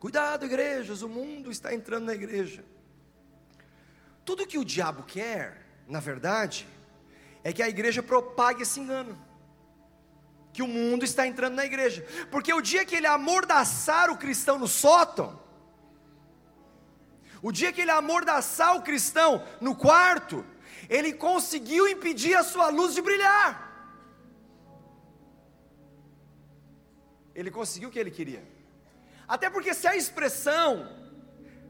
Cuidado, 0.00 0.44
igrejas, 0.44 1.02
o 1.02 1.08
mundo 1.08 1.52
está 1.52 1.72
entrando 1.72 2.06
na 2.06 2.14
igreja. 2.14 2.64
Tudo 4.24 4.46
que 4.46 4.58
o 4.58 4.64
diabo 4.64 5.04
quer 5.04 5.68
na 5.88 6.00
verdade, 6.00 6.68
é 7.42 7.52
que 7.52 7.62
a 7.62 7.68
igreja 7.68 8.02
propague 8.02 8.62
esse 8.62 8.78
engano. 8.78 9.18
Que 10.52 10.62
o 10.62 10.68
mundo 10.68 11.04
está 11.04 11.26
entrando 11.26 11.54
na 11.54 11.64
igreja. 11.64 12.06
Porque 12.30 12.52
o 12.52 12.60
dia 12.60 12.84
que 12.84 12.94
ele 12.94 13.06
amordaçar 13.06 14.10
o 14.10 14.18
cristão 14.18 14.58
no 14.58 14.68
sótão, 14.68 15.40
o 17.40 17.50
dia 17.50 17.72
que 17.72 17.80
ele 17.80 17.90
amordaçar 17.90 18.76
o 18.76 18.82
cristão 18.82 19.42
no 19.60 19.74
quarto, 19.74 20.44
ele 20.90 21.12
conseguiu 21.12 21.88
impedir 21.88 22.34
a 22.34 22.44
sua 22.44 22.68
luz 22.68 22.94
de 22.94 23.00
brilhar. 23.00 23.67
Ele 27.38 27.52
conseguiu 27.52 27.88
o 27.88 27.92
que 27.92 28.00
ele 28.00 28.10
queria. 28.10 28.42
Até 29.34 29.48
porque 29.48 29.72
se 29.72 29.86
a 29.86 29.94
expressão 29.94 30.68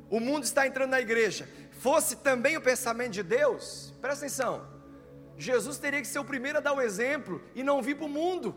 o 0.08 0.18
mundo 0.18 0.44
está 0.44 0.66
entrando 0.66 0.92
na 0.92 1.00
igreja 1.00 1.46
fosse 1.86 2.16
também 2.16 2.56
o 2.56 2.60
pensamento 2.60 3.12
de 3.12 3.22
Deus, 3.22 3.92
presta 4.00 4.24
atenção, 4.24 4.66
Jesus 5.36 5.76
teria 5.78 6.00
que 6.00 6.06
ser 6.06 6.20
o 6.20 6.24
primeiro 6.24 6.56
a 6.56 6.60
dar 6.62 6.72
o 6.72 6.80
exemplo 6.80 7.42
e 7.54 7.62
não 7.62 7.82
vir 7.82 7.96
para 7.96 8.06
o 8.06 8.08
mundo, 8.08 8.56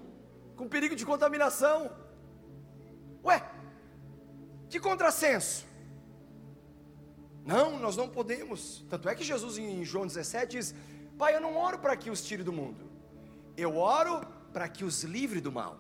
com 0.55 0.70
perigo 0.70 0.95
de 0.95 1.05
contaminação. 1.05 1.91
Ué, 3.26 3.43
que 4.70 4.80
contrassenso. 4.80 5.66
Não, 7.45 7.78
nós 7.78 7.97
não 7.97 8.07
podemos. 8.07 8.86
Tanto 8.89 9.09
é 9.09 9.16
que 9.16 9.24
Jesus 9.24 9.57
em 9.57 9.84
João 9.84 10.07
17 10.07 10.57
diz: 10.57 10.74
Pai, 11.18 11.36
eu 11.36 11.41
não 11.41 11.57
oro 11.57 11.78
para 11.78 11.97
que 11.97 12.09
os 12.09 12.24
tire 12.24 12.41
do 12.41 12.53
mundo, 12.53 12.89
eu 13.57 13.76
oro 13.76 14.26
para 14.53 14.70
que 14.70 14.86
os 14.86 15.03
livre 15.03 15.41
do 15.41 15.51
mal, 15.51 15.78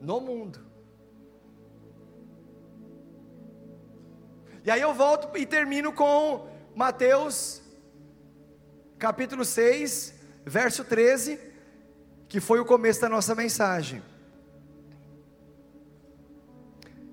no 0.00 0.20
mundo. 0.20 0.60
E 4.64 4.70
aí 4.70 4.80
eu 4.80 4.94
volto 4.94 5.36
e 5.36 5.44
termino 5.44 5.92
com 5.92 6.48
Mateus, 6.74 7.62
capítulo 8.98 9.44
6, 9.44 10.14
verso 10.44 10.84
13, 10.84 11.38
que 12.28 12.40
foi 12.40 12.60
o 12.60 12.64
começo 12.64 13.00
da 13.02 13.08
nossa 13.08 13.34
mensagem. 13.34 14.02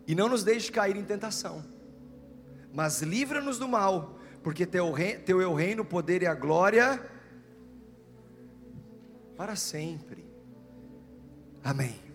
E 0.07 0.15
não 0.15 0.29
nos 0.29 0.43
deixe 0.43 0.71
cair 0.71 0.95
em 0.95 1.03
tentação, 1.03 1.63
mas 2.73 3.01
livra-nos 3.01 3.59
do 3.59 3.67
mal, 3.67 4.17
porque 4.41 4.65
teu, 4.65 4.91
rei, 4.91 5.17
teu 5.17 5.41
é 5.41 5.45
o 5.45 5.53
reino, 5.53 5.83
o 5.83 5.85
poder 5.85 6.23
e 6.23 6.27
a 6.27 6.33
glória 6.33 7.05
para 9.35 9.55
sempre. 9.55 10.25
Amém. 11.63 12.10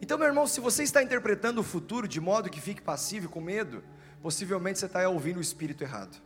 Então, 0.00 0.18
meu 0.18 0.26
irmão, 0.26 0.46
se 0.46 0.60
você 0.60 0.82
está 0.82 1.02
interpretando 1.02 1.60
o 1.60 1.64
futuro 1.64 2.08
de 2.08 2.20
modo 2.20 2.50
que 2.50 2.60
fique 2.60 2.82
passivo 2.82 3.28
com 3.28 3.40
medo, 3.40 3.82
possivelmente 4.22 4.78
você 4.78 4.86
está 4.86 5.08
ouvindo 5.08 5.38
o 5.38 5.40
espírito 5.40 5.82
errado. 5.84 6.16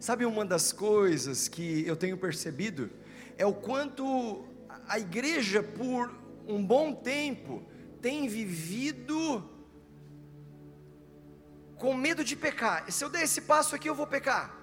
Sabe 0.00 0.24
uma 0.24 0.44
das 0.44 0.72
coisas 0.72 1.46
que 1.46 1.86
eu 1.86 1.96
tenho 1.96 2.18
percebido 2.18 2.90
é 3.38 3.46
o 3.46 3.54
quanto 3.54 4.44
a 4.88 4.98
igreja 4.98 5.62
por 5.62 6.12
um 6.46 6.64
bom 6.64 6.92
tempo 6.92 7.62
tem 8.00 8.26
vivido 8.26 9.48
com 11.76 11.94
medo 11.94 12.24
de 12.24 12.34
pecar. 12.34 12.90
Se 12.90 13.04
eu 13.04 13.08
der 13.08 13.22
esse 13.22 13.42
passo 13.42 13.74
aqui, 13.76 13.88
eu 13.88 13.94
vou 13.94 14.06
pecar. 14.06 14.54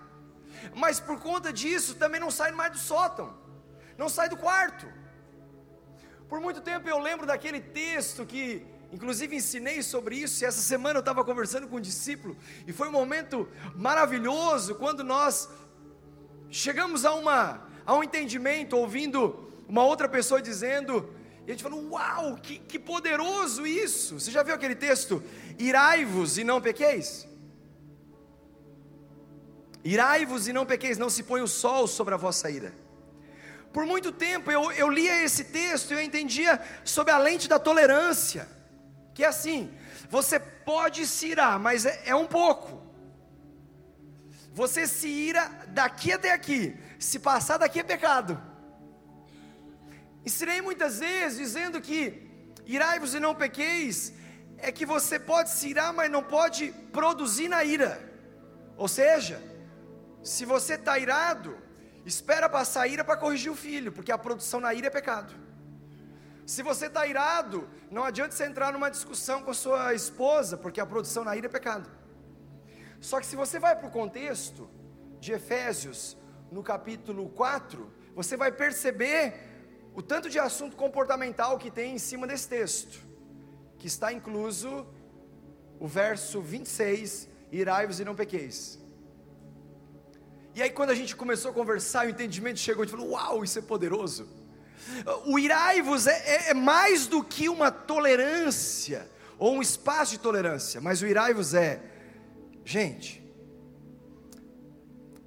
Mas 0.75 0.99
por 0.99 1.19
conta 1.19 1.53
disso, 1.53 1.95
também 1.95 2.19
não 2.19 2.31
sai 2.31 2.51
mais 2.51 2.71
do 2.73 2.77
sótão, 2.77 3.37
não 3.97 4.09
sai 4.09 4.27
do 4.27 4.37
quarto. 4.37 4.85
Por 6.29 6.39
muito 6.39 6.61
tempo 6.61 6.87
eu 6.87 6.99
lembro 6.99 7.25
daquele 7.25 7.59
texto 7.59 8.25
que 8.25 8.65
Inclusive 8.91 9.35
ensinei 9.35 9.83
sobre 9.83 10.15
isso, 10.15 10.43
e 10.43 10.47
essa 10.47 10.61
semana 10.61 10.97
eu 10.97 11.01
estava 11.01 11.23
conversando 11.23 11.67
com 11.67 11.75
um 11.75 11.81
discípulo, 11.81 12.35
e 12.65 12.73
foi 12.73 12.87
um 12.87 12.91
momento 12.91 13.47
maravilhoso 13.75 14.75
quando 14.75 15.03
nós 15.03 15.47
chegamos 16.49 17.05
a, 17.05 17.13
uma, 17.13 17.67
a 17.85 17.95
um 17.95 18.03
entendimento, 18.03 18.75
ouvindo 18.75 19.53
uma 19.67 19.83
outra 19.83 20.09
pessoa 20.09 20.41
dizendo, 20.41 21.13
e 21.45 21.51
a 21.51 21.53
gente 21.53 21.61
falou: 21.61 21.91
Uau, 21.91 22.35
que, 22.37 22.57
que 22.57 22.79
poderoso 22.79 23.65
isso! 23.67 24.19
Você 24.19 24.31
já 24.31 24.41
viu 24.41 24.55
aquele 24.55 24.75
texto? 24.75 25.21
Irai-vos 25.59 26.39
e 26.39 26.43
não 26.43 26.59
pequeis? 26.59 27.27
Irai-vos 29.83 30.47
e 30.47 30.53
não 30.53 30.65
pequeis, 30.65 30.97
não 30.97 31.11
se 31.11 31.21
põe 31.21 31.41
o 31.41 31.47
sol 31.47 31.85
sobre 31.85 32.15
a 32.15 32.17
vossa 32.17 32.49
ira. 32.49 32.73
Por 33.71 33.85
muito 33.85 34.11
tempo 34.11 34.51
eu, 34.51 34.71
eu 34.71 34.89
lia 34.89 35.23
esse 35.23 35.43
texto 35.45 35.91
e 35.91 35.93
eu 35.93 36.01
entendia 36.01 36.59
sobre 36.83 37.11
a 37.13 37.17
lente 37.17 37.47
da 37.47 37.59
tolerância 37.59 38.59
que 39.19 39.25
é 39.25 39.27
assim: 39.27 39.69
você 40.09 40.39
pode 40.39 41.05
se 41.05 41.27
irar, 41.27 41.59
mas 41.59 41.85
é, 41.85 42.03
é 42.05 42.15
um 42.15 42.25
pouco. 42.25 42.81
Você 44.53 44.87
se 44.87 45.09
ira 45.09 45.43
daqui 45.67 46.13
até 46.13 46.31
aqui, 46.31 46.61
se 46.97 47.19
passar 47.19 47.57
daqui 47.57 47.81
é 47.81 47.83
pecado. 47.83 48.41
Ensinei 50.25 50.61
muitas 50.61 50.99
vezes 50.99 51.37
dizendo 51.37 51.81
que 51.81 51.99
irai-vos 52.65 53.13
e 53.13 53.19
não 53.19 53.35
pequeis, 53.35 54.13
é 54.57 54.71
que 54.71 54.85
você 54.85 55.19
pode 55.19 55.49
se 55.49 55.67
irar, 55.67 55.91
mas 55.93 56.09
não 56.09 56.23
pode 56.23 56.71
produzir 56.93 57.49
na 57.49 57.61
ira. 57.65 57.93
Ou 58.77 58.87
seja, 58.87 59.43
se 60.23 60.45
você 60.45 60.75
está 60.75 60.97
irado, 60.97 61.57
espera 62.09 62.49
passar 62.49 62.81
a 62.81 62.87
ira 62.87 63.03
para 63.03 63.15
corrigir 63.17 63.51
o 63.51 63.55
filho, 63.55 63.91
porque 63.91 64.11
a 64.11 64.17
produção 64.17 64.59
na 64.59 64.73
ira 64.73 64.87
é 64.87 64.89
pecado. 64.89 65.33
Se 66.45 66.63
você 66.63 66.87
está 66.87 67.05
irado, 67.05 67.69
não 67.91 68.03
adianta 68.03 68.35
você 68.35 68.45
entrar 68.45 68.73
numa 68.73 68.89
discussão 68.89 69.43
com 69.43 69.53
sua 69.53 69.93
esposa, 69.93 70.57
porque 70.57 70.81
a 70.81 70.85
produção 70.85 71.23
na 71.23 71.35
ira 71.35 71.45
é 71.45 71.49
pecado. 71.49 71.89
Só 72.99 73.19
que 73.19 73.27
se 73.27 73.35
você 73.35 73.59
vai 73.59 73.75
para 73.75 73.87
o 73.87 73.91
contexto 73.91 74.67
de 75.19 75.31
Efésios, 75.31 76.17
no 76.51 76.63
capítulo 76.63 77.29
4, 77.29 77.91
você 78.15 78.35
vai 78.35 78.51
perceber 78.51 79.35
o 79.93 80.01
tanto 80.01 80.29
de 80.29 80.39
assunto 80.39 80.75
comportamental 80.75 81.59
que 81.59 81.69
tem 81.69 81.93
em 81.93 81.99
cima 81.99 82.25
desse 82.25 82.49
texto, 82.49 82.99
que 83.77 83.85
está 83.85 84.11
incluso 84.11 84.87
o 85.79 85.87
verso 85.87 86.41
26, 86.41 87.29
irai-vos 87.51 87.99
e 87.99 88.05
não 88.05 88.15
pequeis. 88.15 88.78
E 90.59 90.61
aí 90.61 90.69
quando 90.69 90.89
a 90.89 90.95
gente 90.95 91.15
começou 91.15 91.51
a 91.51 91.53
conversar, 91.53 92.05
o 92.05 92.09
entendimento 92.09 92.59
chegou, 92.59 92.83
a 92.83 92.85
gente 92.85 92.93
falou, 92.93 93.11
uau, 93.11 93.45
isso 93.45 93.57
é 93.57 93.61
poderoso. 93.61 94.27
O 95.25 95.39
irai-vos 95.39 96.05
é, 96.05 96.17
é, 96.25 96.49
é 96.49 96.53
mais 96.53 97.07
do 97.07 97.23
que 97.23 97.47
uma 97.47 97.71
tolerância, 97.71 99.09
ou 99.37 99.55
um 99.55 99.61
espaço 99.61 100.11
de 100.11 100.19
tolerância, 100.19 100.81
mas 100.81 101.01
o 101.01 101.07
irai-vos 101.07 101.53
é, 101.53 101.81
gente, 102.65 103.23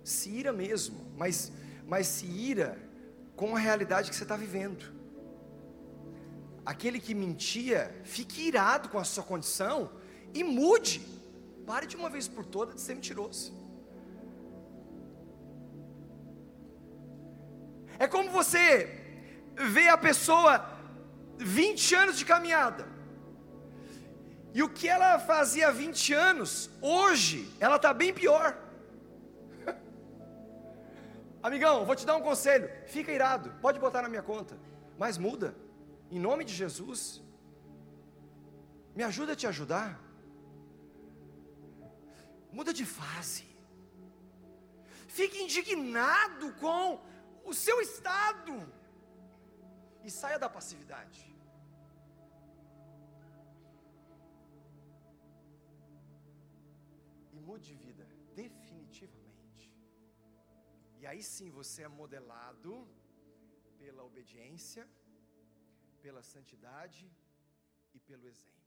se 0.05 0.29
ira 0.29 0.53
mesmo, 0.53 1.11
mas, 1.17 1.51
mas 1.87 2.09
se 2.09 2.27
ira 2.27 2.79
com 3.35 3.57
a 3.57 3.59
realidade 3.59 4.11
que 4.11 4.17
você 4.17 4.25
está 4.25 4.37
vivendo. 4.37 4.85
Aquele 6.67 7.01
que 7.01 7.15
mentia, 7.15 7.91
fique 8.05 8.43
irado 8.43 8.91
com 8.91 8.99
a 8.99 9.05
sua 9.05 9.25
condição 9.25 9.93
e 10.35 10.45
mude. 10.45 11.01
Pare 11.65 11.87
de 11.87 11.97
uma 11.97 12.11
vez 12.11 12.29
por 12.29 12.45
todas 12.45 12.75
de 12.75 12.83
ser 12.83 12.95
mentiroso. 12.95 13.62
É 18.05 18.09
como 18.09 18.29
você 18.39 18.67
vê 19.55 19.87
a 19.89 19.97
pessoa 19.97 20.53
20 21.39 21.95
anos 21.95 22.19
de 22.21 22.25
caminhada. 22.25 22.85
E 24.53 24.61
o 24.61 24.69
que 24.69 24.89
ela 24.95 25.11
fazia 25.21 25.69
há 25.69 25.71
20 25.71 26.13
anos, 26.13 26.69
hoje, 26.81 27.49
ela 27.61 27.77
está 27.77 27.95
bem 27.95 28.13
pior. 28.13 28.59
Amigão, 31.49 31.85
vou 31.87 31.95
te 31.95 32.05
dar 32.05 32.17
um 32.17 32.25
conselho. 32.31 32.69
Fica 32.89 33.13
irado, 33.13 33.55
pode 33.67 33.79
botar 33.79 34.03
na 34.03 34.09
minha 34.09 34.27
conta, 34.33 34.59
mas 34.99 35.17
muda, 35.17 35.55
em 36.11 36.19
nome 36.19 36.43
de 36.45 36.55
Jesus. 36.63 37.23
Me 38.97 39.05
ajuda 39.05 39.35
a 39.35 39.37
te 39.37 39.47
ajudar. 39.47 39.91
Muda 42.51 42.73
de 42.81 42.85
fase. 42.85 43.47
Fique 45.07 45.41
indignado 45.45 46.53
com 46.55 47.12
o 47.51 47.53
seu 47.65 47.77
estado 47.81 48.55
e 50.07 50.11
saia 50.11 50.39
da 50.45 50.49
passividade. 50.57 51.21
E 57.33 57.41
mude 57.41 57.67
de 57.71 57.77
vida, 57.85 58.07
definitivamente. 58.35 59.67
E 61.01 61.07
aí 61.11 61.23
sim 61.35 61.51
você 61.51 61.83
é 61.83 61.89
modelado 61.89 62.75
pela 63.79 64.03
obediência, 64.11 64.85
pela 66.01 66.23
santidade 66.23 67.05
e 67.95 68.01
pelo 68.01 68.27
exemplo. 68.33 68.62